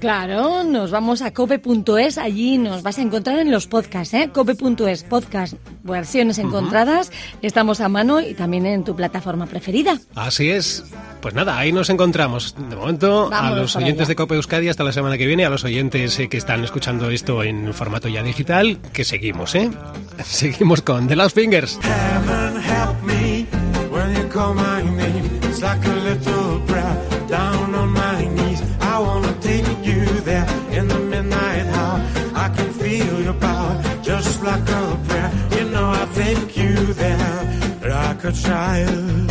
Claro, 0.00 0.64
nos 0.64 0.90
vamos 0.90 1.20
a 1.20 1.34
cope.es, 1.34 2.16
allí 2.16 2.56
nos 2.56 2.82
vas 2.82 2.96
a 2.96 3.02
encontrar 3.02 3.38
en 3.40 3.50
los 3.50 3.66
podcasts, 3.66 4.14
¿eh? 4.14 4.30
Cope.es, 4.32 5.02
podcast, 5.04 5.52
versiones 5.82 6.38
encontradas, 6.38 7.12
estamos 7.42 7.82
a 7.82 7.90
mano 7.90 8.22
y 8.22 8.32
también 8.32 8.64
en 8.64 8.82
tu 8.82 8.96
plataforma 8.96 9.44
preferida. 9.44 10.00
Así 10.14 10.48
es. 10.48 10.84
Pues 11.20 11.34
nada, 11.34 11.58
ahí 11.58 11.70
nos 11.70 11.90
encontramos. 11.90 12.56
De 12.70 12.74
momento, 12.74 13.28
a 13.30 13.50
los 13.50 13.76
oyentes 13.76 14.00
allá. 14.00 14.08
de 14.08 14.16
Cope 14.16 14.36
Euskadi 14.36 14.70
hasta 14.70 14.84
la 14.84 14.92
semana 14.94 15.18
que 15.18 15.26
viene, 15.26 15.44
a 15.44 15.50
los 15.50 15.64
oyentes 15.64 16.18
eh, 16.18 16.30
que 16.30 16.38
están 16.38 16.64
escuchando 16.64 17.10
esto 17.10 17.42
en 17.42 17.74
formato 17.74 18.08
ya 18.08 18.22
digital, 18.22 18.78
que 18.94 19.04
seguimos, 19.04 19.54
¿eh? 19.54 19.70
Seguimos 20.24 20.80
con 20.80 21.08
The 21.08 21.16
Lost 21.16 21.36
Fingers. 21.36 21.78
Heaven 21.82 22.56
help 22.56 23.02
me 23.02 23.12
when 23.12 23.18
you 23.18 23.21
call 24.32 24.54
my 24.54 24.82
name. 24.82 25.24
It's 25.42 25.60
like 25.60 25.84
a 25.84 25.96
little 26.08 26.60
prayer 26.60 26.96
down 27.28 27.74
on 27.74 27.90
my 27.92 28.24
knees. 28.36 28.60
I 28.80 28.98
wanna 28.98 29.34
take 29.40 29.84
you 29.84 30.04
there 30.28 30.46
in 30.70 30.88
the 30.88 30.98
midnight 30.98 31.66
hour. 31.76 31.98
I 32.34 32.48
can 32.56 32.70
feel 32.72 33.20
your 33.26 33.34
power 33.34 33.74
just 34.02 34.42
like 34.42 34.66
a 34.80 34.84
prayer. 35.06 35.30
You 35.56 35.64
know 35.72 35.88
I 36.02 36.04
take 36.14 36.56
you 36.56 36.74
there 37.02 37.40
like 37.94 38.24
a 38.24 38.32
child. 38.32 39.30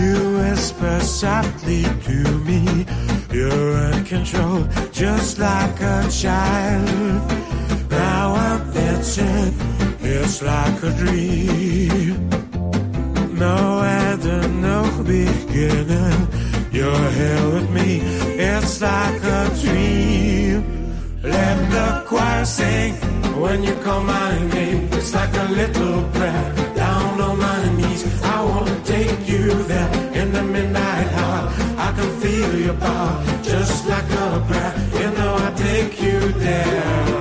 You 0.00 0.16
whisper 0.38 1.00
softly 1.00 1.82
to 2.06 2.18
me. 2.48 2.86
You're 3.32 3.76
in 3.90 4.04
control, 4.04 4.62
just 4.92 5.38
like 5.38 5.80
a 5.80 6.08
child. 6.22 7.20
Now 7.90 8.34
I'm 8.34 8.72
dancing, 8.72 9.54
it's 10.00 10.40
like 10.40 10.82
a 10.84 10.90
dream. 11.00 12.09
No 13.40 13.80
end 13.80 14.22
and 14.26 14.60
no 14.60 14.82
beginning. 15.02 16.28
You're 16.70 17.10
here 17.10 17.44
with 17.54 17.70
me, 17.70 18.00
it's 18.38 18.82
like 18.82 19.22
a 19.24 19.48
dream. 19.62 20.58
Let 21.22 21.56
the 21.70 22.04
choir 22.06 22.44
sing 22.44 22.92
when 23.40 23.62
you 23.62 23.74
call 23.76 24.02
my 24.02 24.38
name. 24.48 24.90
It's 24.92 25.14
like 25.14 25.34
a 25.34 25.48
little 25.60 26.02
prayer 26.10 26.74
down 26.74 27.18
on 27.18 27.38
my 27.38 27.60
knees. 27.76 28.02
I 28.22 28.44
wanna 28.44 28.78
take 28.84 29.26
you 29.26 29.46
there 29.62 29.90
in 30.20 30.32
the 30.32 30.42
midnight 30.42 31.08
hour. 31.22 31.44
I 31.78 31.92
can 31.96 32.10
feel 32.20 32.60
your 32.66 32.74
power 32.74 33.24
just 33.42 33.88
like 33.88 34.10
a 34.24 34.44
prayer. 34.48 34.72
You 35.00 35.10
know 35.16 35.34
I 35.46 35.50
take 35.56 36.02
you 36.02 36.20
there. 36.44 37.19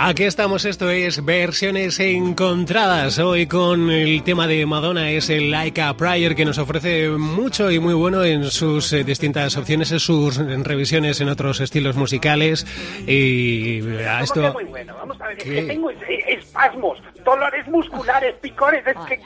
Aquí 0.00 0.22
estamos, 0.24 0.64
esto 0.64 0.88
es 0.90 1.24
versiones 1.24 1.98
encontradas. 1.98 3.18
Hoy 3.18 3.46
con 3.46 3.90
el 3.90 4.22
tema 4.22 4.46
de 4.46 4.64
Madonna 4.64 5.10
es 5.10 5.28
el 5.28 5.50
Like 5.50 5.82
a 5.82 5.94
Prayer 5.96 6.36
que 6.36 6.44
nos 6.44 6.58
ofrece 6.58 7.08
mucho 7.10 7.68
y 7.70 7.80
muy 7.80 7.94
bueno 7.94 8.22
en 8.22 8.44
sus 8.44 8.92
eh, 8.92 9.02
distintas 9.02 9.56
opciones, 9.56 9.90
en 9.90 9.98
sus 9.98 10.36
revisiones 10.36 11.20
en 11.20 11.28
otros 11.28 11.60
estilos 11.60 11.96
musicales. 11.96 12.64
Y 13.08 13.80
a 13.80 13.82
¿Cómo 13.84 14.18
que 14.18 14.24
esto... 14.24 14.52
muy 14.52 14.64
bueno? 14.64 14.94
Vamos 14.96 15.20
a 15.20 15.26
ver, 15.28 15.38
es 15.38 15.44
que 15.44 15.62
tengo 15.62 15.90
es- 15.90 15.98
espasmos, 16.28 16.98
dolores 17.24 17.66
musculares, 17.66 18.36
picores, 18.40 18.86
es 18.86 18.96
que 19.08 19.20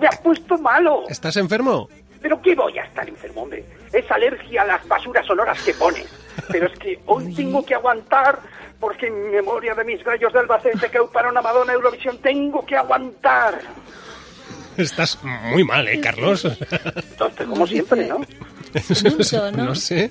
me 0.00 0.06
ha 0.06 0.22
puesto 0.22 0.56
malo. 0.58 1.02
¿Estás 1.10 1.36
enfermo? 1.36 1.88
Pero 2.22 2.40
¿qué 2.40 2.54
voy 2.54 2.76
a 2.78 2.82
estar 2.84 3.06
enfermo, 3.08 3.42
hombre? 3.42 3.64
Es 3.92 4.10
alergia 4.10 4.62
a 4.62 4.66
las 4.66 4.88
basuras 4.88 5.26
sonoras 5.26 5.62
que 5.62 5.74
pones. 5.74 6.06
Pero 6.50 6.66
es 6.66 6.78
que 6.78 6.98
hoy 7.06 7.34
tengo 7.34 7.64
que 7.64 7.74
aguantar, 7.74 8.38
porque 8.80 9.06
en 9.06 9.30
memoria 9.30 9.74
de 9.74 9.84
mis 9.84 10.02
gallos 10.04 10.32
de 10.32 10.38
Albacete 10.38 10.90
que 10.90 11.00
para 11.12 11.30
una 11.30 11.42
Madonna 11.42 11.72
Eurovisión 11.72 12.18
tengo 12.18 12.64
que 12.64 12.76
aguantar. 12.76 13.60
Estás 14.76 15.18
muy 15.24 15.64
mal, 15.64 15.88
¿eh, 15.88 16.00
Carlos? 16.00 16.44
Entonces, 16.44 17.46
como 17.46 17.66
siempre, 17.66 18.06
¿no? 18.06 18.20
Mucho, 19.16 19.50
¿no? 19.52 19.64
No 19.66 19.74
sé. 19.74 20.10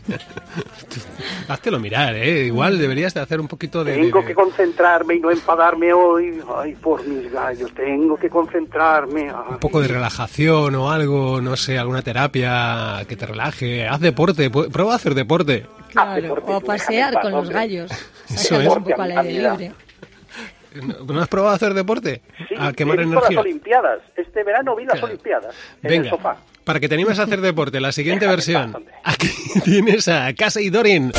Háztelo 1.48 1.80
mirar, 1.80 2.16
¿eh? 2.16 2.46
Igual 2.46 2.78
deberías 2.78 3.14
de 3.14 3.22
hacer 3.22 3.40
un 3.40 3.48
poquito 3.48 3.84
de... 3.84 3.94
Tengo 3.96 4.24
que 4.26 4.34
concentrarme 4.34 5.16
y 5.16 5.20
no 5.20 5.32
enfadarme 5.32 5.94
hoy. 5.94 6.42
Ay, 6.56 6.76
por 6.76 7.06
mis 7.06 7.32
gallos, 7.32 7.72
tengo 7.74 8.18
que 8.18 8.30
concentrarme. 8.30 9.30
Ay. 9.30 9.46
un 9.52 9.60
poco 9.60 9.82
de 9.82 9.88
relajación 9.88 10.76
o 10.76 10.92
algo, 10.92 11.42
no 11.42 11.56
sé, 11.56 11.78
alguna 11.78 12.02
terapia 12.02 13.06
que 13.08 13.16
te 13.16 13.26
relaje. 13.26 13.88
Haz 13.88 14.00
deporte, 14.00 14.50
prueba 14.50 14.94
a 14.94 14.96
hacer 14.96 15.14
deporte. 15.14 15.66
Claro, 15.92 16.22
deporte, 16.22 16.52
o 16.52 16.56
a 16.56 16.60
pasear 16.62 17.22
con 17.22 17.32
los 17.32 17.50
gallos. 17.50 17.92
Eso 18.30 18.60
es. 18.60 18.68
un 18.68 18.84
poco 18.84 19.02
al 19.02 19.18
aire 19.18 19.50
libre. 19.50 19.72
¿No 20.76 21.14
no 21.14 21.22
has 21.22 21.28
probado 21.28 21.54
a 21.54 21.56
hacer 21.56 21.74
deporte? 21.74 22.22
Sí, 22.48 22.56
a 22.58 22.72
quemar 22.74 23.00
he 23.00 23.04
visto 23.06 23.18
energía. 23.18 23.36
las 23.38 23.46
Olimpiadas. 23.46 24.00
Este 24.16 24.44
verano 24.44 24.76
vi 24.76 24.86
las 24.86 24.94
Claro. 24.94 25.08
Olimpiadas 25.08 25.56
en 25.82 25.90
Venga, 25.90 26.04
el 26.04 26.10
sofá. 26.10 26.38
Para 26.68 26.82
que 26.82 26.90
te 26.90 26.96
animes 26.96 27.18
a 27.18 27.24
hacer 27.24 27.40
deporte, 27.40 27.80
la 27.80 27.94
siguiente 27.94 28.28
versión. 28.28 28.76
Aquí 29.06 29.30
tienes 29.64 30.10
a 30.10 30.34
Casey 30.34 30.70
Dorin. 30.70 31.14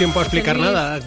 Tiempo 0.00 0.20
a 0.20 0.22
explicar 0.22 0.58
nada. 0.58 0.98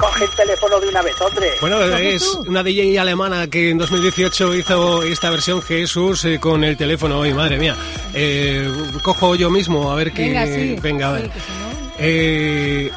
Coge 0.00 0.24
el 0.24 0.30
teléfono 0.30 0.80
de 0.80 0.88
una 0.88 1.02
vez, 1.02 1.20
hombre. 1.20 1.50
Bueno, 1.60 1.82
es 1.82 2.24
una 2.46 2.62
DJ 2.62 2.98
alemana 2.98 3.46
que 3.46 3.68
en 3.68 3.76
2018 3.76 4.54
hizo 4.54 5.02
esta 5.02 5.28
versión 5.28 5.60
Jesús 5.60 6.24
eh, 6.24 6.40
con 6.40 6.64
el 6.64 6.78
teléfono 6.78 7.18
hoy, 7.18 7.34
madre 7.34 7.58
mía. 7.58 7.76
Eh, 8.14 8.72
cojo 9.02 9.34
yo 9.34 9.50
mismo 9.50 9.92
a 9.92 9.96
ver 9.96 10.12
qué... 10.12 10.28
Venga, 10.28 10.46
sí. 10.46 10.76
Venga, 10.80 11.08
a 11.10 11.12
ver. 11.12 11.30
Eh, 11.98 12.90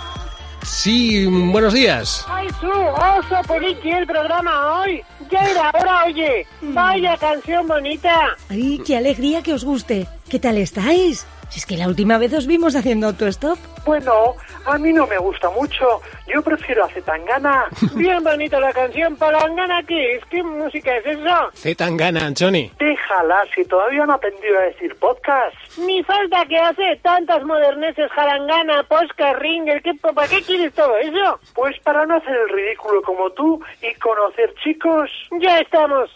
sí, 0.64 1.26
buenos 1.26 1.74
días. 1.74 2.26
¡Ay, 2.30 2.48
su! 2.62 2.68
¡Oso, 2.70 3.42
Poliqui, 3.46 3.92
el 3.92 4.08
programa 4.08 4.80
hoy! 4.80 5.04
¡Ya 5.30 5.42
era 5.52 5.70
hora, 5.72 6.06
oye! 6.06 6.48
¡Vaya 6.62 7.18
canción 7.18 7.68
bonita! 7.68 8.38
Ay, 8.50 8.82
qué 8.88 8.96
alegría 8.96 9.44
que 9.44 9.54
os 9.54 9.66
guste. 9.66 10.08
¿Qué 10.30 10.40
tal 10.40 10.58
estáis? 10.58 11.28
Si 11.50 11.60
es 11.60 11.66
que 11.68 11.78
la 11.78 11.88
última 11.88 12.18
vez 12.18 12.34
os 12.34 12.48
vimos 12.48 12.76
haciendo 12.76 13.06
autostop. 13.06 13.60
Bueno, 13.86 14.34
a 14.66 14.76
mí 14.80 14.92
no 14.92 15.06
me 15.06 15.20
gusta 15.20 15.52
mucho. 15.52 16.02
Yo 16.26 16.42
prefiero 16.42 16.84
a 16.84 16.90
Zetangana. 16.90 17.66
Bien 17.96 18.24
bonita 18.24 18.60
la 18.60 18.74
canción, 18.74 19.16
Palangana, 19.16 19.84
¿qué 19.88 20.16
es? 20.16 20.26
¿Qué 20.26 20.42
música 20.42 20.98
es 20.98 21.06
eso? 21.06 21.52
Z 21.54 21.76
Tangana, 21.76 22.26
Anchoni. 22.26 22.72
Déjala, 22.80 23.46
si 23.54 23.64
todavía 23.66 24.08
no 24.08 24.14
ha 24.14 24.16
aprendido 24.16 24.58
a 24.58 24.64
decir 24.64 24.96
podcast. 24.96 25.56
Ni 25.78 26.04
falta 26.04 26.44
que 26.48 26.58
hace 26.58 27.00
tantas 27.04 27.44
moderneces, 27.44 28.12
Jarangana, 28.12 28.82
Posca, 28.90 29.34
Ringer, 29.34 29.84
¿qué, 29.84 29.94
¿para 29.94 30.28
qué 30.28 30.42
quieres 30.42 30.74
todo 30.74 30.98
eso? 30.98 31.40
Pues 31.54 31.80
para 31.84 32.08
no 32.08 32.16
hacer 32.16 32.36
el 32.36 32.50
ridículo 32.50 33.04
como 33.04 33.30
tú 33.30 33.62
y 33.84 33.94
conocer 34.00 34.52
chicos. 34.64 35.12
Ya 35.40 35.60
estamos. 35.60 36.10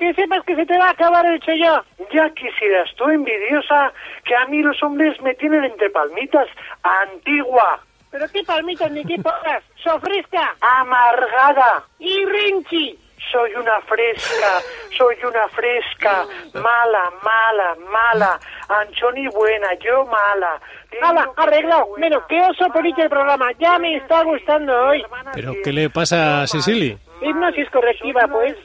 Que 0.00 0.14
sepas 0.14 0.42
que 0.44 0.56
se 0.56 0.64
te 0.66 0.78
va 0.78 0.86
a 0.86 0.90
acabar 0.90 1.24
el 1.26 1.38
chollo. 1.40 1.84
Ya 2.12 2.28
quisieras 2.30 2.88
tú, 2.96 3.04
envidiosa, 3.10 3.92
que 4.24 4.34
a 4.34 4.46
mí 4.46 4.62
los 4.62 4.82
hombres 4.82 5.20
me 5.20 5.34
tienen 5.34 5.62
entre 5.64 5.90
palmitas. 5.90 6.48
Antigua, 6.82 7.78
Pero 8.10 8.26
qué 8.32 8.42
palmitas 8.42 8.90
ni 8.90 9.04
qué 9.04 9.16
porras. 9.22 9.62
Sofresca 9.84 10.56
amargada. 10.60 11.84
y 11.98 12.24
Rinchi. 12.24 12.98
Soy 13.30 13.54
una 13.54 13.78
fresca, 13.82 14.60
soy 14.96 15.14
una 15.22 15.46
fresca, 15.48 16.24
mala, 16.54 17.12
mala, 17.22 17.76
mala, 17.88 18.40
Anchoni 18.68 19.28
buena, 19.28 19.68
yo 19.74 20.04
mala. 20.06 20.58
¡Hala, 21.02 21.30
arreglado! 21.36 21.86
Bueno, 21.98 22.24
qué 22.28 22.40
oso 22.40 22.66
Poliqui 22.72 23.02
el 23.02 23.10
programa. 23.10 23.52
Ya 23.60 23.78
me 23.78 23.94
está 23.96 24.24
gustando 24.24 24.74
hoy. 24.86 25.04
¿Pero 25.34 25.52
qué 25.62 25.72
le 25.72 25.90
pasa 25.90 26.42
a 26.42 26.46
Sicily? 26.48 26.98
Hipnosis 27.22 27.68
correctiva, 27.70 28.26
pues. 28.30 28.56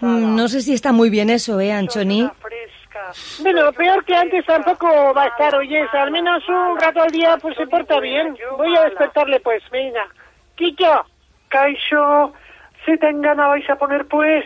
Mm, 0.00 0.36
No 0.36 0.48
sé 0.48 0.60
si 0.62 0.72
está 0.74 0.92
muy 0.92 1.10
bien 1.10 1.30
eso, 1.30 1.58
¿eh, 1.60 1.72
Anchoni? 1.72 2.28
Bueno, 3.40 3.72
peor 3.72 4.04
que 4.04 4.14
antes 4.16 4.44
tampoco 4.46 4.86
va 5.14 5.24
a 5.24 5.26
estar, 5.28 5.54
oyes. 5.54 5.88
Al 5.92 6.10
menos 6.10 6.42
un 6.48 6.78
rato 6.80 7.02
al 7.02 7.10
día, 7.10 7.36
pues 7.40 7.56
se 7.56 7.66
porta 7.66 8.00
bien. 8.00 8.36
Voy 8.56 8.74
a 8.76 8.82
despertarle, 8.84 9.40
pues. 9.40 9.62
Venga. 9.70 10.06
Kiko. 10.56 11.04
Caixo, 11.48 12.32
¿se 12.84 12.96
te 12.98 13.08
engana 13.08 13.46
vais 13.46 13.68
a 13.70 13.76
poner 13.76 14.04
pues? 14.06 14.44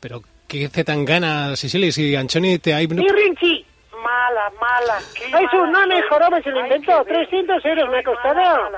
¿Pero 0.00 0.20
qué 0.48 0.68
Z 0.68 0.84
Tangana, 0.84 1.54
Sicily? 1.54 1.92
Si 1.92 2.16
Anchoni 2.16 2.58
te 2.58 2.74
ha 2.74 2.82
hipno- 2.82 3.02
Y 3.02 3.08
Rinchi. 3.08 3.64
Mala, 4.02 4.50
mala, 4.60 4.98
Eso 5.44 5.66
no 5.66 5.86
mejoró, 5.86 6.30
me 6.30 6.40
se 6.42 6.50
lo 6.50 6.60
invento. 6.60 7.04
300 7.04 7.64
euros 7.64 7.88
me 7.90 7.98
ha 7.98 8.02
costado. 8.04 8.70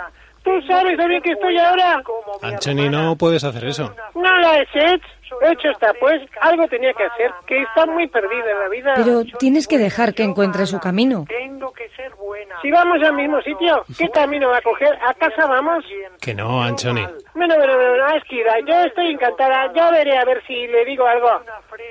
¿Tú 0.50 0.66
sabes 0.66 0.98
lo 0.98 1.06
bien 1.06 1.22
que 1.22 1.32
estoy 1.32 1.56
ahora? 1.58 2.02
Anchoni, 2.42 2.88
no 2.88 3.14
puedes 3.16 3.44
hacer 3.44 3.64
eso. 3.66 3.94
No 4.14 4.36
la 4.38 4.58
he 4.58 4.62
hecho. 4.62 5.06
Hecho 5.42 5.68
está, 5.70 5.92
pues. 6.00 6.20
Algo 6.40 6.66
tenía 6.66 6.92
que 6.92 7.04
hacer, 7.04 7.30
que 7.46 7.62
está 7.62 7.86
muy 7.86 8.08
perdida 8.08 8.50
en 8.50 8.58
la 8.58 8.68
vida. 8.68 8.92
Pero 8.96 9.22
tienes 9.38 9.68
que 9.68 9.78
dejar 9.78 10.12
que 10.12 10.24
encuentre 10.24 10.66
su 10.66 10.80
camino. 10.80 11.24
Tengo 11.28 11.72
que 11.72 11.88
ser 11.90 12.12
buena. 12.16 12.56
Si 12.60 12.70
vamos 12.70 13.00
al 13.00 13.14
mismo 13.14 13.40
sitio, 13.42 13.84
¿qué 13.96 14.08
camino 14.08 14.48
va 14.48 14.58
a 14.58 14.62
coger? 14.62 14.98
¿A 15.06 15.14
casa 15.14 15.46
vamos? 15.46 15.84
Que 16.20 16.34
no, 16.34 16.60
Anchoni. 16.60 17.06
Bueno, 17.34 17.54
bueno, 17.56 17.76
bueno, 17.76 17.96
no, 17.96 18.16
Esquida, 18.16 18.56
yo 18.66 18.74
estoy 18.86 19.12
encantada. 19.12 19.72
Ya 19.72 19.92
veré 19.92 20.18
a 20.18 20.24
ver 20.24 20.42
si 20.48 20.66
le 20.66 20.84
digo 20.84 21.06
algo. 21.06 21.30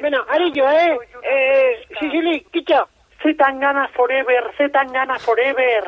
Bueno, 0.02 0.18
Arillo, 0.28 0.70
¿eh? 0.70 0.98
Eh, 1.24 1.88
Sicily, 1.98 2.46
Kicho. 2.52 2.90
Se 3.24 3.34
tan 3.34 3.60
gana 3.60 3.88
forever, 3.96 4.52
se 4.58 4.70
tan 4.70 4.92
gana 4.92 5.18
forever. 5.18 5.84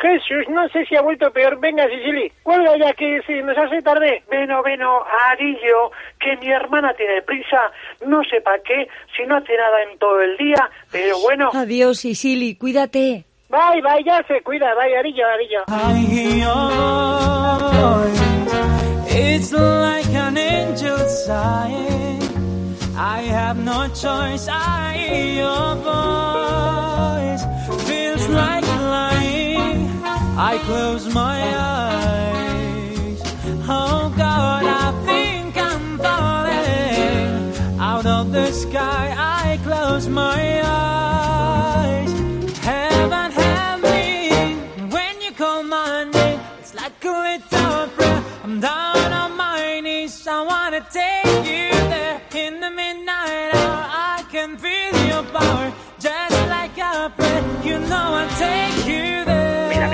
Jesús, 0.00 0.48
no 0.48 0.68
sé 0.70 0.86
si 0.86 0.96
ha 0.96 1.02
vuelto 1.02 1.30
peor. 1.32 1.60
Venga, 1.60 1.86
Sicily, 1.86 2.32
cuelga 2.42 2.76
ya 2.78 2.92
que 2.94 3.20
si 3.26 3.34
nos 3.42 3.56
hace 3.56 3.82
tarde. 3.82 4.22
Veno, 4.30 4.62
veno, 4.62 5.02
Arillo, 5.30 5.90
que 6.18 6.36
mi 6.38 6.50
hermana 6.50 6.94
tiene 6.94 7.20
prisa, 7.22 7.70
no 8.06 8.22
sé 8.24 8.40
para 8.40 8.62
qué, 8.62 8.88
si 9.16 9.24
no 9.26 9.36
hace 9.36 9.56
nada 9.56 9.82
en 9.90 9.98
todo 9.98 10.20
el 10.22 10.36
día, 10.38 10.70
pero 10.90 11.18
bueno. 11.20 11.50
Adiós, 11.54 11.98
Sicily, 12.00 12.56
cuídate. 12.56 13.24
Bye, 13.50 13.82
bye, 13.82 14.02
ya 14.02 14.22
se 14.26 14.40
cuida. 14.42 14.74
Bye, 14.74 14.96
Arillo, 14.96 15.26
Arillo. 15.26 15.62
I 15.68 15.94
hear 16.06 16.36
your 16.38 17.58
voice. 17.70 18.22
It's 19.14 19.52
like 19.52 20.14
an 20.14 20.38
angel 20.38 20.98
sighing. 21.06 22.22
I 22.96 23.20
have 23.30 23.58
no 23.62 23.88
choice. 23.88 24.48
I 24.48 24.94
hear 24.96 25.42
your 25.42 25.76
voice. 25.84 27.44
Feels 27.86 28.28
like. 28.30 28.71
I 30.52 30.58
close 30.58 31.08
my 31.14 31.40
eyes. 31.56 31.71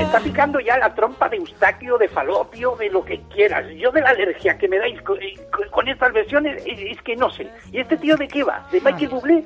Está 0.08 0.20
picando 0.20 0.58
ya 0.60 0.78
la 0.78 0.94
trompa 0.94 1.28
de 1.28 1.36
Eustaquio, 1.36 1.98
de 1.98 2.08
Falopio, 2.08 2.74
de 2.76 2.88
lo 2.90 3.04
que 3.04 3.20
quieras. 3.34 3.66
Yo 3.76 3.90
de 3.92 4.00
la 4.00 4.10
alergia 4.10 4.56
que 4.58 4.66
me 4.68 4.78
dais 4.78 5.00
con, 5.02 5.18
con- 5.52 5.68
con 5.68 5.88
estas 5.88 6.12
versiones 6.12 6.62
es, 6.66 6.78
es 6.96 7.02
que 7.02 7.14
no 7.14 7.30
sé. 7.30 7.46
¿Y 7.72 7.78
este 7.80 7.96
tío 7.98 8.16
de 8.16 8.26
qué 8.26 8.42
va? 8.42 8.66
¿De 8.72 8.80
Michael 8.80 9.08
Bublé? 9.10 9.44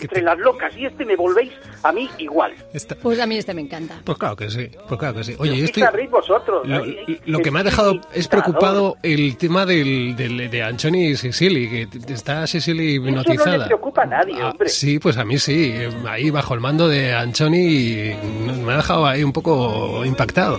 Entre 0.00 0.22
las 0.22 0.38
locas 0.38 0.76
y 0.76 0.86
este 0.86 1.04
me 1.04 1.16
volvéis 1.16 1.52
a 1.82 1.92
mí 1.92 2.08
igual. 2.18 2.52
Esta- 2.72 2.94
Pues 2.96 3.18
a 3.20 3.26
mí 3.26 3.36
este 3.36 3.54
me 3.54 3.60
encanta. 3.62 4.00
Pues 4.04 4.18
claro 4.18 4.36
que 4.36 4.50
sí, 4.50 4.68
pues 4.88 4.98
claro 4.98 5.14
que 5.16 5.24
sí. 5.24 5.34
Oye, 5.38 5.52
¿Qué 5.52 5.58
yo 5.58 5.64
estoy... 5.66 5.82
sabréis 5.82 6.10
vosotros? 6.10 6.66
Lo, 6.66 6.82
Ay, 6.82 6.96
ay, 7.06 7.20
lo 7.26 7.38
que 7.40 7.50
me 7.50 7.60
ha 7.60 7.62
dejado 7.64 8.00
es 8.14 8.28
preocupado 8.28 8.96
el 9.02 9.36
tema 9.36 9.66
del, 9.66 10.14
del- 10.16 10.50
de 10.50 10.62
Anchoni 10.62 11.08
y 11.08 11.16
Sicily, 11.16 11.68
que 11.68 12.12
está 12.12 12.46
Sicily 12.46 12.94
Eso 12.96 13.02
no 13.02 13.08
hipnotizada. 13.10 13.58
le 13.58 13.64
preocupa 13.66 14.02
a 14.02 14.06
nadie, 14.06 14.34
Ah, 14.40 14.50
hombre. 14.50 14.68
sí, 14.68 14.98
pues 14.98 15.16
a 15.18 15.24
mí 15.24 15.38
sí, 15.38 15.72
eh, 15.74 15.90
ahí 16.08 16.30
bajo 16.30 16.54
el 16.54 16.60
mando 16.60 16.88
de 16.88 17.14
Anchoni 17.14 17.58
y 17.58 18.16
me 18.64 18.72
ha 18.72 18.76
dejado 18.76 19.06
ahí 19.06 19.22
un 19.24 19.32
poco 19.32 20.04
impactado. 20.04 20.58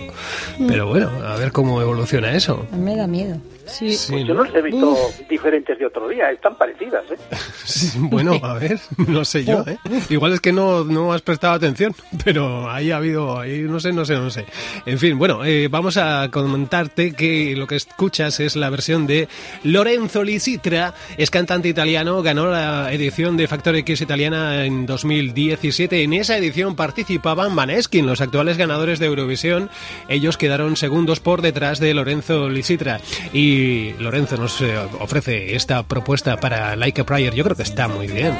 Mm. 0.58 0.66
Pero 0.68 0.86
bueno, 0.86 1.10
a 1.26 1.36
ver 1.36 1.52
cómo 1.52 1.80
evoluciona 1.80 2.32
eso. 2.32 2.66
Me 2.72 2.96
da 2.96 3.06
miedo. 3.06 3.36
Sí. 3.66 3.94
Sí, 3.94 4.12
Pues 4.12 4.26
yo 4.26 4.34
¿no? 4.34 4.44
los 4.44 4.54
he 4.54 4.62
visto 4.62 4.96
diferentes 5.28 5.78
de 5.78 5.86
otro 5.86 6.08
día, 6.08 6.30
están 6.30 6.56
parecidas, 6.56 7.04
¿eh? 7.10 7.16
Sí, 7.64 7.98
bueno, 7.98 8.38
a 8.42 8.54
ver, 8.54 8.78
no 9.08 9.24
sé 9.24 9.44
yo, 9.44 9.64
¿eh? 9.66 9.78
Igual 10.10 10.34
es 10.34 10.40
que 10.40 10.52
no, 10.52 10.84
no 10.84 11.12
has 11.12 11.22
prestado 11.22 11.54
atención, 11.54 11.94
pero 12.24 12.70
ahí 12.70 12.90
ha 12.90 12.98
habido, 12.98 13.38
ahí 13.38 13.60
no 13.62 13.80
sé, 13.80 13.92
no 13.92 14.04
sé, 14.04 14.14
no 14.14 14.30
sé. 14.30 14.44
En 14.86 14.98
fin, 14.98 15.18
bueno, 15.18 15.44
eh, 15.44 15.68
vamos 15.68 15.96
a 15.96 16.28
comentarte 16.30 17.12
que 17.12 17.54
lo 17.56 17.66
que 17.66 17.76
escuchas 17.76 18.40
es 18.40 18.56
la 18.56 18.70
versión 18.70 19.06
de 19.06 19.28
Lorenzo 19.62 20.22
Lisitra, 20.24 20.94
es 21.16 21.30
cantante 21.30 21.68
italiano, 21.68 22.22
ganó 22.22 22.46
la 22.46 22.92
edición 22.92 23.36
de 23.36 23.48
Factor 23.48 23.76
X 23.76 24.00
italiana 24.02 24.64
en 24.64 24.86
2017. 24.86 26.02
En 26.02 26.12
esa 26.12 26.36
edición 26.36 26.76
participaban 26.76 27.54
Maneskin, 27.54 28.06
los 28.06 28.20
actuales 28.20 28.56
ganadores 28.58 28.98
de 28.98 29.06
Eurovisión. 29.06 29.70
Ellos 30.08 30.36
quedaron 30.36 30.76
segundos 30.76 31.20
por 31.20 31.40
detrás 31.42 31.80
de 31.80 31.94
Lorenzo 31.94 32.48
Lisitra. 32.48 33.00
Y 33.32 33.53
Lorenzo 33.98 34.36
nos 34.36 34.60
eh, 34.60 34.76
ofrece 35.00 35.54
esta 35.54 35.82
propuesta 35.82 36.36
para 36.38 36.76
Like 36.76 37.00
a 37.00 37.06
Prayer. 37.06 37.34
Yo 37.34 37.44
creo 37.44 37.56
que 37.56 37.62
está 37.62 37.88
muy 37.88 38.06
bien. 38.06 38.36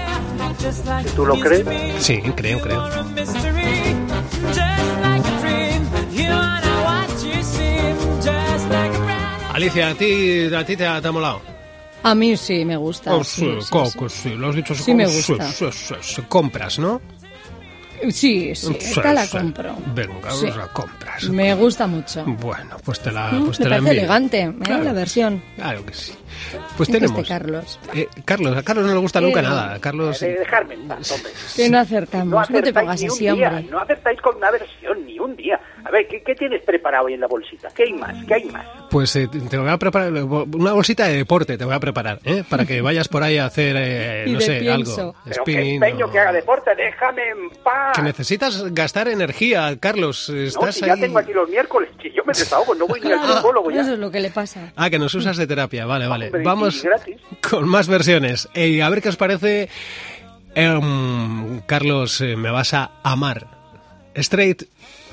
¿Tú 1.17 1.27
lo 1.27 1.39
crees? 1.39 1.65
Sí, 1.99 2.21
creo, 2.35 2.61
creo. 2.61 2.85
Alicia, 9.53 9.91
¿a 9.91 9.95
ti, 9.95 10.55
a 10.55 10.65
ti 10.65 10.77
te, 10.77 10.87
ha, 10.87 11.01
te 11.01 11.09
ha 11.09 11.13
molado? 11.13 11.41
A 12.03 12.15
mí 12.15 12.37
sí 12.37 12.65
me 12.65 12.77
gusta. 12.77 13.15
Oh, 13.15 13.25
sí, 13.25 13.49
sí, 13.61 13.69
sí, 13.93 14.09
sí. 14.09 14.31
lo 14.31 14.49
has 14.49 14.57
dicho. 14.57 14.75
Sí 14.75 14.93
me 14.93 15.07
gusta. 15.07 15.51
sí, 15.51 15.67
sí, 15.73 15.95
sí, 16.01 16.23
Compras, 16.29 16.79
¿no? 16.79 17.01
Sí, 18.11 18.55
sí, 18.55 18.55
Sí, 18.55 18.77
esta 18.81 19.13
la 19.13 19.25
sí. 19.25 19.37
compro. 19.39 19.77
Venga, 19.95 20.31
Sí. 20.31 20.47
la 20.47 20.67
compras. 20.69 21.25
Me 21.29 21.55
gusta 21.55 21.87
mucho. 21.87 22.25
Bueno, 22.27 22.77
pues 22.85 23.01
te 23.01 23.11
la, 23.11 23.31
Mm, 23.33 23.45
pues 23.47 23.59
te 23.59 23.65
me 23.65 23.71
la 23.71 23.77
parece 23.77 23.89
envío. 23.91 24.03
elegante, 24.03 24.41
¿eh? 24.43 24.55
Claro. 24.63 24.85
la 24.85 24.93
versión. 24.93 25.43
Claro 25.57 25.87
que 25.87 25.95
sí. 25.95 26.13
Pues 26.77 26.89
Es 26.89 26.93
que 26.95 27.01
tenemos. 27.01 27.19
este 27.21 27.29
Carlos. 27.29 27.79
Eh, 27.95 28.09
Carlos, 28.25 28.57
a 28.57 28.63
Carlos 28.63 28.87
no 28.87 28.93
le 28.93 28.99
gusta 28.99 29.21
nunca 29.21 29.41
Eh, 29.41 29.43
nada. 29.45 29.79
Carlos. 29.81 30.21
De 30.21 30.35
dejarme 30.35 30.75
en 30.75 30.89
paz, 30.89 31.11
hombre. 31.13 31.33
Que 31.57 31.71
no 31.71 31.79
acertamos. 31.79 32.31
No, 32.31 32.43
te 32.47 32.53
acertáis 32.71 32.75
pongas 32.85 33.03
así, 33.13 33.19
día, 33.21 33.33
hombre. 33.33 33.63
No 33.71 33.79
acertáis 33.81 34.21
con 34.21 34.37
una 34.37 34.51
versión 34.51 35.07
ni 35.07 35.19
un 35.19 35.37
día. 35.37 35.61
Ver 35.95 36.09
¿qué, 36.09 36.23
qué 36.23 36.35
tienes 36.35 36.61
preparado 36.63 37.07
ahí 37.07 37.15
en 37.15 37.21
la 37.21 37.29
bolsita? 37.29 37.69
¿Qué 37.75 37.85
hay 37.85 37.93
más? 37.93 38.25
¿Qué 38.27 38.35
hay 38.35 38.45
más? 38.47 38.67
Pues 38.91 39.15
eh, 39.15 39.29
te 39.29 39.57
voy 39.59 39.69
a 39.71 39.79
preparar 39.79 40.13
una 40.13 40.73
bolsita 40.73 41.07
de 41.07 41.19
deporte, 41.19 41.57
te 41.57 41.65
voy 41.65 41.75
a 41.75 41.79
preparar, 41.79 42.19
¿eh? 42.25 42.43
Para 42.49 42.65
que 42.67 42.81
vayas 42.81 43.07
por 43.07 43.23
ahí 43.23 43.39
a 43.39 43.47
hacer, 43.47 43.77
eh, 43.79 44.25
no 44.29 44.41
sé, 44.41 44.59
pienso. 44.59 45.01
algo. 45.01 45.15
Pero 45.25 45.45
qué 45.45 45.53
spinning 45.53 45.75
empeño 45.85 46.07
o- 46.07 46.11
que 46.11 46.19
haga 46.19 46.33
deporte, 46.33 46.71
déjame 46.75 47.23
en 47.29 47.51
paz. 47.63 47.93
Que 47.95 48.03
necesitas 48.03 48.75
gastar 48.75 49.07
energía, 49.09 49.77
Carlos. 49.79 50.29
No, 50.31 50.73
si 50.73 50.85
ya 50.85 50.97
tengo 50.97 51.19
aquí 51.21 51.33
los 51.33 51.49
miércoles, 51.49 51.91
que 52.01 52.11
yo 52.11 52.25
me 52.25 52.33
desahogo, 52.33 52.75
no 52.75 52.87
voy 52.89 53.01
ni 53.01 53.13
al 53.13 53.21
psicólogo 53.37 53.71
ya. 53.71 53.83
eso 53.83 53.93
es 53.93 53.99
lo 54.01 54.11
que 54.11 54.19
le 54.21 54.31
pasa. 54.31 54.73
Ah, 54.75 54.91
que 54.91 54.99
nos 54.99 55.15
usas 55.15 55.37
de 55.37 55.47
terapia, 55.47 55.87
vale, 55.87 56.09
vale. 56.09 56.27
Hombre, 56.27 56.43
Vamos 56.43 56.85
con 57.49 57.69
más 57.69 57.87
versiones. 57.87 58.49
Y 58.55 58.81
a 58.81 58.91
ver 58.91 59.01
qué 59.01 59.11
os 59.11 59.17
parece. 59.17 59.69
Em, 60.55 61.61
Carlos, 61.67 62.21
eh, 62.21 62.37
me 62.37 62.51
vas 62.51 62.75
a 62.75 62.91
amar. 63.03 63.47
Straight, 64.15 64.63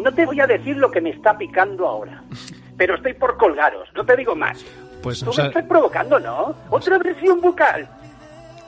no 0.00 0.12
te 0.12 0.26
voy 0.26 0.40
a 0.40 0.46
decir 0.46 0.76
lo 0.76 0.90
que 0.90 1.00
me 1.00 1.10
está 1.10 1.36
picando 1.36 1.86
ahora, 1.86 2.22
pero 2.76 2.96
estoy 2.96 3.14
por 3.14 3.36
colgaros, 3.36 3.88
no 3.94 4.04
te 4.04 4.16
digo 4.16 4.34
más. 4.34 4.64
Pues, 5.02 5.20
Tú 5.20 5.30
o 5.30 5.32
sea, 5.32 5.44
me 5.44 5.48
estás 5.48 5.64
provocando, 5.64 6.18
¿no? 6.20 6.54
Otra 6.68 6.98
versión 6.98 7.40
bucal. 7.40 7.88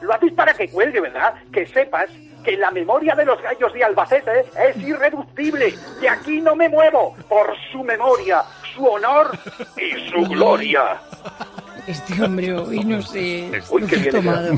Lo 0.00 0.12
haces 0.14 0.32
para 0.32 0.54
que 0.54 0.68
cuelgue, 0.68 1.00
¿verdad? 1.00 1.34
Que 1.52 1.66
sepas 1.66 2.08
que 2.42 2.56
la 2.56 2.70
memoria 2.70 3.14
de 3.14 3.24
los 3.24 3.40
gallos 3.40 3.72
de 3.72 3.84
Albacete 3.84 4.46
es 4.68 4.76
irreductible. 4.78 5.74
De 6.00 6.08
aquí 6.08 6.40
no 6.40 6.56
me 6.56 6.68
muevo 6.68 7.14
por 7.28 7.54
su 7.70 7.84
memoria, 7.84 8.42
su 8.74 8.84
honor 8.84 9.38
y 9.76 10.10
su 10.10 10.26
gloria. 10.28 11.00
Este 11.86 12.22
hombre 12.22 12.54
hoy 12.54 12.84
no 12.84 13.02
sé 13.02 13.50
Uy, 13.70 13.86
qué 13.86 13.96
bien, 13.96 14.10
tomado. 14.10 14.54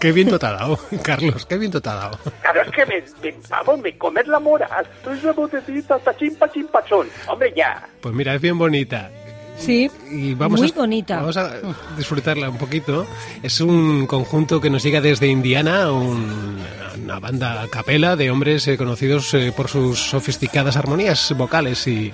Qué 0.00 0.12
viento 0.12 0.38
te 0.38 0.46
ha 0.46 0.52
dado, 0.52 0.78
Carlos, 1.02 1.46
qué 1.46 1.58
viento 1.58 1.80
te 1.80 1.88
ha 1.88 1.94
dado. 1.94 2.18
Claro, 2.42 2.62
es 2.62 2.70
que 2.70 2.86
me, 2.86 3.02
me, 3.22 3.34
vamos, 3.50 3.80
me 3.80 3.96
comer 3.98 4.26
la 4.28 4.38
moral. 4.40 4.86
Esa 5.10 5.32
botecita, 5.32 5.98
tachimpa, 5.98 6.50
chimpachón. 6.50 7.08
Hombre, 7.28 7.52
ya. 7.56 7.86
Pues 8.00 8.14
mira, 8.14 8.34
es 8.34 8.40
bien 8.40 8.58
bonita. 8.58 9.10
Sí, 9.58 9.90
Y 10.10 10.34
vamos 10.34 10.60
muy 10.60 10.70
a, 10.70 10.74
bonita. 10.74 11.16
Vamos 11.16 11.36
a 11.38 11.50
disfrutarla 11.96 12.50
un 12.50 12.58
poquito. 12.58 13.06
Es 13.42 13.60
un 13.62 14.06
conjunto 14.06 14.60
que 14.60 14.68
nos 14.68 14.82
llega 14.82 15.00
desde 15.00 15.28
Indiana, 15.28 15.90
un- 15.92 16.58
una 17.02 17.18
banda 17.20 17.62
a 17.62 17.68
capela 17.68 18.16
de 18.16 18.30
hombres 18.30 18.66
eh, 18.68 18.76
conocidos 18.76 19.32
eh, 19.32 19.52
por 19.56 19.68
sus 19.68 19.98
sofisticadas 19.98 20.76
armonías 20.76 21.32
vocales 21.38 21.86
y, 21.86 22.10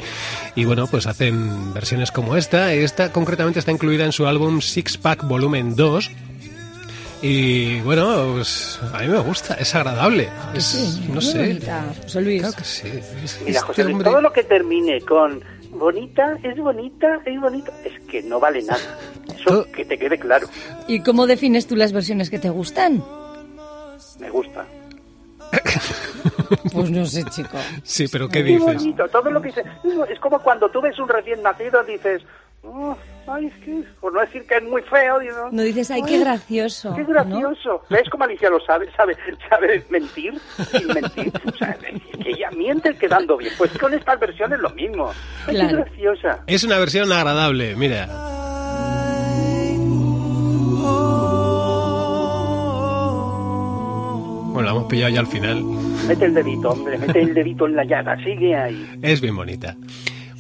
y 0.55 0.65
bueno, 0.67 0.87
pues 0.87 1.07
hacen 1.09 1.73
versiones 1.75 2.13
como 2.13 2.37
esta. 2.37 2.73
Esta 2.75 3.11
concretamente 3.11 3.59
está 3.59 3.73
incluida 3.73 4.05
en 4.05 4.13
su 4.13 4.27
álbum 4.29 4.61
Six 4.61 4.99
Pack 4.99 5.25
Volumen 5.25 5.75
2. 5.75 6.11
Y 7.23 7.81
bueno, 7.83 8.33
pues 8.35 8.81
a 8.93 8.99
mí 8.99 9.07
me 9.09 9.19
gusta, 9.21 9.55
es 9.55 9.75
agradable. 9.75 10.29
Es, 10.55 10.65
Sí, 10.65 11.09
no 11.13 11.21
sé. 11.21 11.39
bonita, 11.39 11.85
José 12.03 12.21
Luis. 12.21 12.41
Claro 12.43 12.57
que 12.57 12.65
sí. 12.65 12.89
Es- 13.23 13.41
Mira, 13.45 13.53
este 13.61 13.67
José 13.67 13.85
Luis, 13.85 13.95
hombre- 13.95 14.11
todo 14.11 14.21
lo 14.21 14.33
que 14.33 14.43
termine 14.43 15.01
con 15.03 15.41
bonita, 15.71 16.37
es 16.43 16.57
bonita, 16.59 17.21
es 17.25 17.41
bonita, 17.41 17.73
es 17.85 18.01
que 18.09 18.23
no 18.25 18.41
vale 18.41 18.63
nada. 18.63 18.81
Eso 19.35 19.45
Todo- 19.45 19.71
que 19.73 19.85
te 19.85 19.97
quede 19.99 20.19
claro. 20.19 20.49
¿Y 20.89 21.01
cómo 21.01 21.27
defines 21.29 21.67
tú 21.69 21.77
las 21.77 21.93
versiones 21.93 22.29
que 22.29 22.39
te 22.41 22.51
gustan? 22.51 23.05
Me 24.19 24.29
gusta. 24.31 24.67
Pues 26.73 26.91
no 26.91 27.05
sé, 27.07 27.25
chico. 27.25 27.57
Sí, 27.83 28.07
pero 28.11 28.29
¿qué 28.29 28.41
Es 28.41 28.45
dices? 28.47 28.63
bonito, 28.65 29.09
todo 29.09 29.31
lo 29.31 29.41
que 29.43 29.49
dices. 29.49 29.65
Es 30.11 30.19
como 30.21 30.39
cuando 30.39 30.71
tú 30.71 30.81
ves 30.81 30.99
un 30.99 31.09
recién 31.09 31.43
nacido 31.43 31.83
dices, 31.85 32.23
"Oh, 32.65 32.97
ay, 33.27 33.47
es 33.47 33.55
que, 33.65 33.83
por 34.01 34.13
no 34.13 34.21
decir 34.21 34.47
que 34.47 34.57
es 34.57 34.63
muy 34.63 34.83
feo, 34.83 35.19
digo, 35.19 35.49
No 35.51 35.63
dices, 35.63 35.91
ay, 35.91 36.03
qué 36.03 36.19
gracioso. 36.21 36.95
Qué 36.95 37.03
¿no? 37.03 37.09
gracioso. 37.09 37.83
¿Ves 37.91 38.09
cómo 38.11 38.25
Alicia 38.25 38.49
lo 38.51 38.61
sabe? 38.61 38.89
¿Sabe, 38.97 39.17
sabe 39.51 39.85
mentir 39.91 40.35
sin 40.71 40.87
mentir? 40.89 41.33
O 41.53 41.57
sea, 41.57 41.75
que 41.75 42.31
ella 42.31 42.51
miente 42.57 42.95
quedando 42.97 43.37
bien. 43.37 43.53
Pues 43.59 43.77
con 43.79 43.93
estas 43.95 44.19
versiones 44.21 44.61
lo 44.61 44.71
mismo. 44.71 45.11
Ay, 45.47 45.55
Claro. 45.57 45.69
Qué 45.71 45.77
graciosa. 45.91 46.45
Es 46.47 46.63
una 46.65 46.79
versión 46.79 47.11
agradable, 47.13 47.75
mira. 47.77 48.09
Bueno, 54.53 54.67
la 54.67 54.71
hemos 54.73 54.85
pillado 54.85 55.13
ya 55.15 55.21
al 55.21 55.27
final. 55.27 55.65
Mete 56.07 56.27
el 56.27 56.35
dedito, 56.35 56.71
hombre, 56.71 56.99
mete 56.99 57.23
el 57.23 57.33
dedito 57.35 57.67
en 57.67 57.75
la 57.77 57.85
llaga. 57.85 58.17
Sigue 58.23 58.55
ahí. 58.55 58.87
Es 59.01 59.21
bien 59.21 59.35
bonita. 59.35 59.77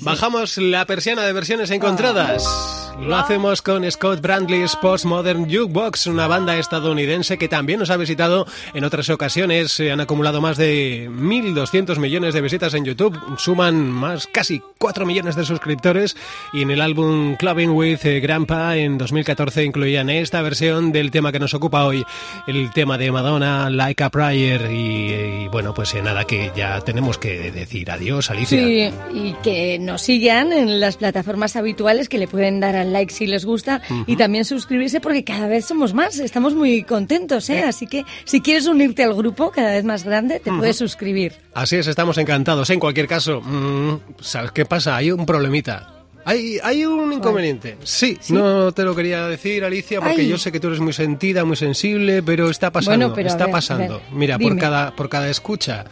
Bajamos 0.03 0.59
la 0.59 0.85
persiana 0.85 1.23
de 1.23 1.33
versiones 1.33 1.71
encontradas. 1.71 2.82
Lo 3.00 3.16
hacemos 3.16 3.62
con 3.62 3.90
Scott 3.90 4.20
Brandley's 4.20 4.76
Postmodern 4.76 5.44
Jukebox, 5.44 6.07
una 6.07 6.26
banda 6.26 6.57
estadounidense 6.57 7.37
que 7.37 7.48
también 7.48 7.81
nos 7.81 7.90
ha 7.90 7.96
visitado 7.96 8.46
en 8.74 8.85
otras 8.85 9.11
ocasiones. 9.11 9.81
Han 9.81 10.00
acumulado 10.00 10.40
más 10.40 10.57
de 10.57 11.09
1.200 11.11 11.98
millones 11.98 12.35
de 12.35 12.40
visitas 12.40 12.74
en 12.74 12.85
YouTube, 12.85 13.18
suman 13.38 13.90
más 13.90 14.26
casi 14.26 14.62
4 14.78 15.07
millones 15.07 15.37
de 15.37 15.44
suscriptores 15.44 16.16
y 16.52 16.62
en 16.62 16.70
el 16.70 16.81
álbum 16.81 17.37
Clubbing 17.37 17.70
with 17.70 18.05
eh, 18.05 18.20
Grandpa 18.20 18.76
en 18.76 18.98
2014 18.98 19.64
incluían 19.64 20.11
esta 20.11 20.42
versión 20.42 20.92
del 20.92 21.11
tema 21.11 21.33
que 21.33 21.38
nos 21.38 21.55
ocupa 21.55 21.85
hoy, 21.85 22.05
el 22.46 22.70
tema 22.70 22.98
de 22.98 23.11
Madonna, 23.11 23.70
Like 23.70 24.05
a 24.05 24.11
Prayer 24.11 24.70
y, 24.70 25.44
y 25.44 25.48
bueno, 25.48 25.74
pues 25.74 25.94
eh, 25.94 26.02
nada, 26.02 26.24
que 26.24 26.52
ya 26.55 26.81
tenemos 26.81 27.18
que 27.18 27.50
decir 27.50 27.90
adiós, 27.90 28.31
Alicia. 28.31 28.59
Sí, 28.59 28.90
y 29.12 29.35
que 29.42 29.78
nos 29.78 30.02
sigan 30.02 30.52
en 30.52 30.81
las 30.81 30.96
plataformas 30.96 31.57
habituales, 31.57 32.09
que 32.09 32.18
le 32.18 32.28
pueden 32.28 32.61
dar 32.61 32.76
al 32.83 32.92
like 32.92 33.12
si 33.12 33.27
les 33.27 33.45
gusta 33.45 33.81
y 34.07 34.16
también 34.16 34.45
suscribirse 34.45 35.01
porque 35.01 35.25
cada 35.25 35.47
vez 35.47 35.64
somos 35.64 35.95
más, 35.95 36.18
estamos 36.18 36.55
muy 36.55 36.83
contentos, 36.83 37.49
¿eh? 37.51 37.62
Así 37.62 37.87
que 37.87 38.05
si 38.25 38.40
quieres 38.40 38.66
unirte 38.66 39.03
al 39.05 39.14
grupo 39.14 39.51
cada 39.51 39.71
vez 39.71 39.85
más 39.85 40.05
grande, 40.05 40.40
te 40.40 40.53
puedes 40.53 40.77
suscribir. 40.77 41.33
Así 41.55 41.77
es, 41.77 41.87
estamos 41.87 42.18
encantados. 42.18 42.68
En 42.71 42.79
cualquier 42.81 43.07
caso, 43.09 43.40
mm, 43.40 44.01
¿sabes 44.21 44.53
qué 44.53 44.64
pasa? 44.64 44.97
Hay 44.97 45.11
un 45.11 45.25
problemita. 45.25 45.88
Hay, 46.25 46.59
hay 46.62 46.85
un 46.85 47.12
inconveniente. 47.12 47.77
Sí, 47.83 48.16
no 48.29 48.71
te 48.73 48.85
lo 48.85 48.95
quería 48.95 49.27
decir, 49.27 49.64
Alicia, 49.64 50.01
porque 50.01 50.21
Ay. 50.21 50.29
yo 50.29 50.38
sé 50.38 50.53
que 50.53 50.61
tú 50.61 50.68
eres 50.68 50.79
muy 50.79 50.92
sentida, 50.92 51.45
muy 51.45 51.57
sensible, 51.57 52.23
pero 52.23 52.49
está 52.49 52.71
pasando. 52.71 52.97
Bueno, 52.97 53.14
pero 53.14 53.29
a 53.29 53.33
está 53.33 53.47
ver, 53.47 53.53
pasando. 53.53 53.95
ver, 53.95 54.12
Mira, 54.12 54.38
por 54.38 54.57
cada, 54.57 54.95
por 54.95 55.09
cada 55.09 55.29
escucha 55.29 55.85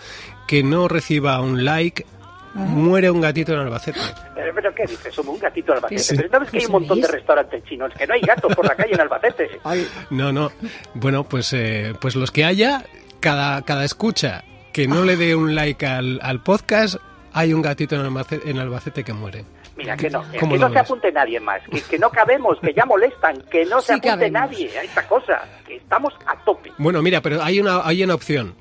que 0.46 0.62
no 0.62 0.86
reciba 0.88 1.40
un 1.40 1.64
like, 1.64 2.06
muere 2.54 3.10
un 3.10 3.20
gatito 3.20 3.52
en 3.52 3.60
Albacete. 3.60 4.00
Pero, 4.34 4.54
pero 4.54 4.74
¿qué 4.74 4.82
dices? 4.82 5.14
Somos 5.14 5.34
un 5.34 5.40
gatito 5.40 5.72
Albacete. 5.72 6.02
Sí. 6.02 6.16
Pero 6.16 6.28
¿sabes 6.30 6.50
que 6.50 6.58
hay 6.58 6.66
un 6.66 6.72
montón 6.72 7.00
de 7.00 7.08
restaurantes 7.08 7.64
chinos? 7.64 7.92
Que 7.96 8.06
no 8.06 8.14
hay 8.14 8.20
gatos 8.20 8.54
por 8.54 8.66
la 8.66 8.74
calle 8.74 8.94
en 8.94 9.00
Albacete. 9.00 9.50
No, 10.10 10.32
no. 10.32 10.50
Bueno, 10.94 11.24
pues, 11.24 11.52
eh, 11.52 11.94
pues 12.00 12.16
los 12.16 12.30
que 12.30 12.44
haya, 12.44 12.84
cada, 13.20 13.62
cada 13.62 13.84
escucha 13.84 14.44
que 14.72 14.86
no 14.86 15.04
le 15.04 15.16
dé 15.16 15.34
un 15.34 15.54
like 15.54 15.86
al, 15.86 16.20
al 16.22 16.42
podcast, 16.42 16.96
hay 17.32 17.52
un 17.52 17.62
gatito 17.62 17.94
en 17.96 18.02
Albacete, 18.02 18.50
en 18.50 18.58
Albacete 18.58 19.04
que 19.04 19.12
muere. 19.12 19.44
Mira, 19.76 19.96
que 19.96 20.10
no, 20.10 20.30
que, 20.30 20.38
¿Cómo 20.38 20.52
que 20.52 20.58
lo 20.58 20.68
no 20.68 20.74
se 20.74 20.80
apunte 20.80 21.10
nadie 21.12 21.40
más, 21.40 21.62
que, 21.70 21.80
que 21.80 21.98
no 21.98 22.10
cabemos, 22.10 22.58
que 22.60 22.74
ya 22.74 22.84
molestan, 22.84 23.42
que 23.50 23.64
no 23.64 23.80
se 23.80 23.92
apunte 23.94 24.08
cabemos. 24.08 24.32
nadie 24.32 24.78
a 24.78 24.82
esta 24.82 25.06
cosa, 25.08 25.42
que 25.66 25.76
estamos 25.76 26.12
a 26.26 26.36
tope. 26.44 26.70
Bueno, 26.78 27.00
mira, 27.02 27.20
pero 27.22 27.42
hay 27.42 27.60
una, 27.60 27.80
hay 27.82 28.02
una 28.02 28.14
opción. 28.14 28.54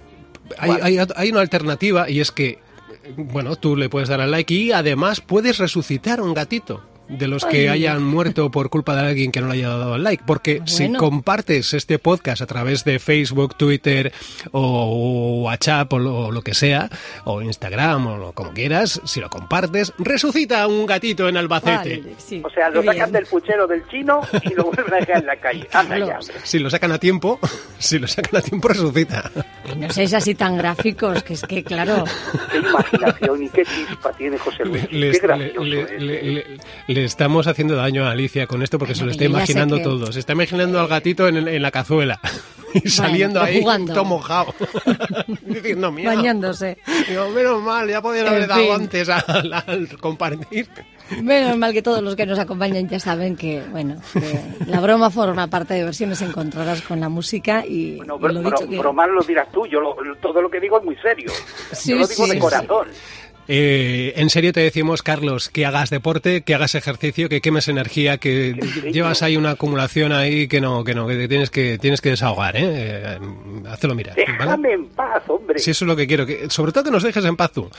Hay, 0.58 0.72
hay, 0.82 0.98
hay 1.16 1.32
una 1.32 1.42
alternativa 1.42 2.10
y 2.10 2.22
es 2.22 2.32
que, 2.32 2.60
bueno, 3.18 3.56
tú 3.56 3.76
le 3.76 3.90
puedes 3.90 4.10
dar 4.10 4.22
al 4.22 4.32
like 4.32 4.54
y 4.54 4.72
además 4.72 5.22
puedes 5.22 5.58
resucitar 5.58 6.22
un 6.22 6.34
gatito 6.34 6.84
de 7.10 7.28
los 7.28 7.44
que 7.46 7.62
Ay. 7.62 7.68
hayan 7.68 8.04
muerto 8.04 8.50
por 8.52 8.70
culpa 8.70 8.96
de 8.96 9.08
alguien 9.10 9.32
que 9.32 9.42
no 9.42 9.48
le 9.48 9.56
haya 9.56 9.70
dado 9.70 9.96
al 9.96 10.04
like. 10.04 10.24
Porque 10.26 10.62
si 10.66 10.84
Bueno. 10.84 11.00
compartes 11.00 11.74
este 11.74 12.00
podcast 12.00 12.42
a 12.42 12.46
través 12.46 12.84
de 12.86 13.00
Facebook, 13.00 13.56
Twitter 13.58 14.14
o 14.52 15.42
WhatsApp 15.44 15.92
o 15.94 16.00
lo, 16.00 16.16
o 16.28 16.32
lo 16.32 16.42
que 16.42 16.54
sea, 16.54 16.90
o 17.26 17.42
Instagram 17.42 18.08
o 18.08 18.18
lo, 18.18 18.32
como 18.34 18.52
quieras, 18.54 19.02
si 19.06 19.20
lo 19.20 19.30
compartes, 19.30 19.94
resucita 19.98 20.66
un 20.68 20.86
gatito 20.86 21.28
en 21.28 21.38
Albacete. 21.38 21.98
Vale, 22.00 22.14
sí, 22.18 22.42
O 22.44 22.50
sea, 22.50 22.70
lo 22.70 22.82
qué 22.82 22.88
sacan 22.88 23.12
bien. 23.12 23.24
del 23.24 23.26
puchero 23.26 23.68
del 23.68 23.88
chino 23.88 24.22
y 24.44 24.54
lo 24.54 24.66
vuelven 24.66 24.94
a 24.94 24.98
dejar 24.98 25.18
en 25.22 25.26
la 25.26 25.36
calle. 25.38 25.68
Anda 25.74 25.98
ya. 25.98 26.20
Si 26.44 26.60
lo 26.60 26.70
sacan 26.70 26.92
a 26.92 26.98
tiempo, 27.00 27.40
si 27.80 28.00
lo 28.00 28.08
sacan 28.08 28.38
a 28.38 28.42
tiempo, 28.42 28.68
resucita. 28.68 29.32
Y 29.74 29.78
no 29.78 29.90
seáis 29.92 30.14
así 30.14 30.36
tan 30.36 30.58
gráficos, 30.58 31.24
que 31.24 31.34
es 31.34 31.42
que, 31.44 31.64
claro, 31.64 32.04
Qué 32.52 32.58
imaginación 32.58 33.44
y 33.44 33.50
qué 33.50 33.64
chispa 33.66 34.12
tiene 34.14 34.38
José 34.38 34.66
Luis. 34.66 34.84
Le, 34.84 34.90
qué 34.90 34.98
le- 34.98 35.20
gracioso 35.20 35.64
le- 35.64 36.00
le- 36.00 36.60
le- 37.00 37.06
estamos 37.06 37.48
haciendo 37.48 37.76
daño 37.76 38.06
a 38.06 38.12
Alicia 38.12 38.48
con 38.48 38.62
esto 38.64 38.78
porque 38.80 38.96
se 38.96 39.06
lo 39.06 39.12
está 39.12 39.26
imaginando 39.26 39.78
que- 39.78 39.84
todo. 39.84 40.12
Se 40.12 40.20
está 40.20 40.34
imaginando 40.34 40.80
al 40.80 40.88
gatito 40.88 41.28
en, 41.28 41.38
el- 41.38 41.48
en 41.48 41.62
la 41.62 41.72
cazuela. 41.72 42.20
y 42.74 42.88
saliendo 42.90 43.42
ahí 43.42 43.62
jugando. 43.62 43.94
todo 43.94 44.06
mojado. 44.06 44.54
Diciendo, 45.46 45.92
mira. 45.92 46.14
Bañándose. 46.16 46.78
Digo, 47.08 47.30
menos 47.30 47.62
mal, 47.64 47.88
ya 47.90 48.02
podían 48.02 48.28
haber 48.28 48.48
dado 48.48 48.62
fin. 48.64 48.72
antes 48.74 49.10
al, 49.10 49.54
al 49.54 49.98
compartir. 50.00 50.68
Menos 51.24 51.58
mal 51.58 51.74
que 51.74 51.82
todos 51.82 52.04
los 52.04 52.16
que 52.16 52.28
nos 52.28 52.38
acompañan 52.38 52.88
ya 52.88 53.00
saben 53.00 53.36
que, 53.36 53.64
bueno, 53.72 54.00
que 54.14 54.40
la 54.68 54.80
broma 54.80 55.10
forma 55.10 55.48
parte 55.48 55.74
de 55.74 55.84
versiones 55.84 56.22
encontradas 56.22 56.84
con 56.84 57.00
la 57.00 57.10
música 57.10 57.66
y, 57.66 57.96
Bueno, 57.98 58.18
y 58.20 58.22
lo 58.34 58.42
bro- 58.44 58.52
dicho 58.52 58.70
que... 58.70 58.78
bromas 58.78 59.10
lo 59.10 59.22
dirás 59.24 59.52
tú, 59.52 59.66
yo 59.66 59.82
lo- 59.82 59.96
todo 60.22 60.40
lo 60.40 60.52
que 60.52 60.60
digo 60.60 60.78
es 60.78 60.84
muy 60.86 60.96
serio. 60.98 61.32
Sí, 61.72 61.90
yo 61.92 61.96
lo 61.96 62.06
digo 62.08 62.24
sí, 62.26 62.30
de 62.30 62.36
sí. 62.36 62.40
Eh, 63.52 64.14
en 64.16 64.30
serio 64.30 64.54
te 64.54 64.60
decimos, 64.60 65.02
Carlos, 65.02 65.50
que 65.50 65.66
hagas 65.66 65.90
deporte, 65.90 66.44
que 66.44 66.54
hagas 66.54 66.76
ejercicio, 66.76 67.30
que 67.30 67.42
quemes 67.42 67.68
energía, 67.68 68.20
que 68.20 68.54
llevas 68.94 69.24
ahí 69.24 69.38
una 69.38 69.52
acumulación 69.52 70.12
ahí 70.12 70.48
que 70.48 70.62
no, 70.62 70.84
que 70.84 70.94
no, 70.94 71.08
que 71.08 71.28
tienes 71.28 71.50
que 71.50 71.80
tienes 71.80 72.00
que 72.00 72.10
desahogar, 72.10 72.56
¿eh? 72.56 72.62
Eh, 72.64 73.20
hazlo 73.68 73.96
mirar. 73.96 74.16
¿vale? 74.16 74.38
Déjame 74.38 74.74
en 74.74 74.86
paz, 74.90 75.24
hombre. 75.28 75.58
Si 75.58 75.72
eso 75.72 75.84
es 75.84 75.88
lo 75.88 75.96
que 75.96 76.06
quiero, 76.06 76.28
que, 76.28 76.48
sobre 76.52 76.72
todo 76.72 76.84
que 76.84 76.92
nos 76.92 77.02
dejes 77.02 77.26
en 77.26 77.36
paz 77.36 77.52
tú. 77.52 77.72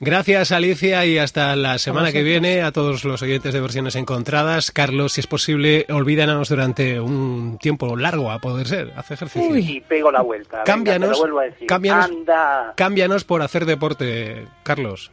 Gracias, 0.00 0.50
Alicia, 0.50 1.06
y 1.06 1.18
hasta 1.18 1.54
la 1.54 1.78
semana 1.78 2.10
que 2.10 2.24
viene 2.24 2.62
a 2.62 2.72
todos 2.72 3.04
los 3.04 3.22
oyentes 3.22 3.54
de 3.54 3.60
versiones 3.60 3.94
encontradas. 3.94 4.72
Carlos, 4.72 5.12
si 5.12 5.20
es 5.20 5.28
posible, 5.28 5.86
olvídanos 5.88 6.48
durante 6.48 6.98
un 6.98 7.58
tiempo 7.58 7.94
largo, 7.96 8.32
a 8.32 8.40
poder 8.40 8.66
ser, 8.66 8.92
haz 8.96 9.12
ejercicio. 9.12 9.56
Y 9.56 9.80
pego 9.82 10.10
la 10.10 10.22
vuelta. 10.22 10.56
Venga, 10.56 10.64
Cámbianos, 10.64 11.10
te 11.10 11.14
lo 11.14 11.18
vuelvo 11.20 11.38
a 11.38 11.44
decir. 11.44 11.68
cámbianos, 11.68 12.06
Anda. 12.06 12.74
cámbiaas 12.76 13.22
por 13.22 13.42
hacer 13.42 13.66
deporte, 13.66 14.48
Carlos. 14.64 15.11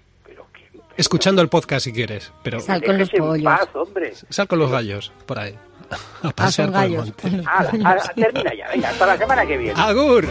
Escuchando 1.00 1.42
el 1.42 1.48
podcast 1.48 1.86
si 1.86 1.94
quieres, 1.94 2.32
pero 2.44 2.60
Sal 2.60 2.84
con 2.84 2.98
los 2.98 3.10
pollos. 3.10 3.44
paz, 3.44 3.70
hombre. 3.74 4.14
sal 4.30 4.48
con 4.48 4.60
los 4.60 4.70
gallos 4.70 5.12
por 5.26 5.40
ahí. 5.40 5.56
A 5.90 6.28
Ah, 6.28 6.32
pasear 6.36 6.72
por 6.72 6.84
el 6.84 6.90
gallos. 6.92 7.06
monte. 7.06 7.22
con 7.22 7.38
los 7.38 7.48
Ala, 7.48 7.70
pollos. 7.72 7.86
ala, 7.86 8.04
termina 8.16 8.54
ya, 8.54 8.68
venga, 8.70 8.90
hasta 8.90 9.06
la 9.06 9.18
semana 9.18 9.46
que 9.46 9.58
viene. 9.58 9.82
Agur. 9.82 10.26